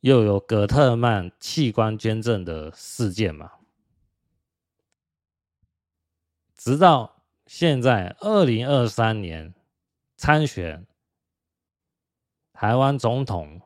[0.00, 3.52] 又有葛特曼器官捐赠的事件嘛？
[6.54, 9.54] 直到现在二零二三年
[10.16, 10.86] 参选
[12.52, 13.60] 台湾总统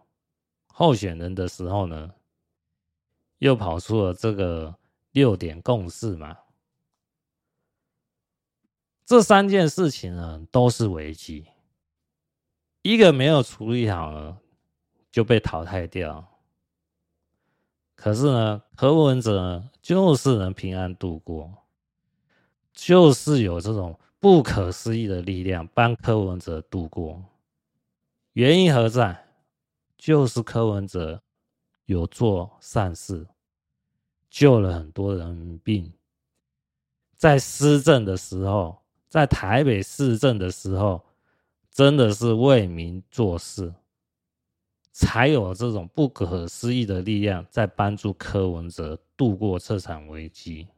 [0.66, 2.14] 候选人的时候呢，
[3.38, 4.76] 又跑出了这个
[5.10, 6.38] 六点共识嘛？
[9.04, 11.48] 这三件事情呢，都是危机，
[12.82, 14.40] 一个没有处理好呢。
[15.14, 16.26] 就被淘汰掉。
[17.94, 21.48] 可是呢，柯文哲，就是能平安度过，
[22.72, 27.22] 就是有这种不可思议的力量帮柯文哲度过。
[28.32, 29.24] 原因何在？
[29.96, 31.22] 就是柯文哲
[31.84, 33.24] 有做善事，
[34.28, 35.92] 救了很多人命，
[37.16, 41.00] 在施政的时候，在台北市政的时候，
[41.70, 43.72] 真的是为民做事。
[44.96, 50.68] 才有这种不可思议的力量在帮助柯文哲度过这场危机。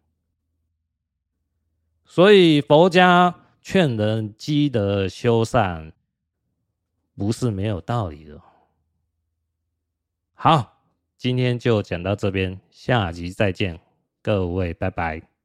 [2.07, 5.93] 所以佛家劝人积德修善，
[7.15, 8.41] 不是没有道理的。
[10.33, 10.81] 好，
[11.19, 13.79] 今天就讲到这边，下集再见，
[14.23, 15.36] 各位拜拜。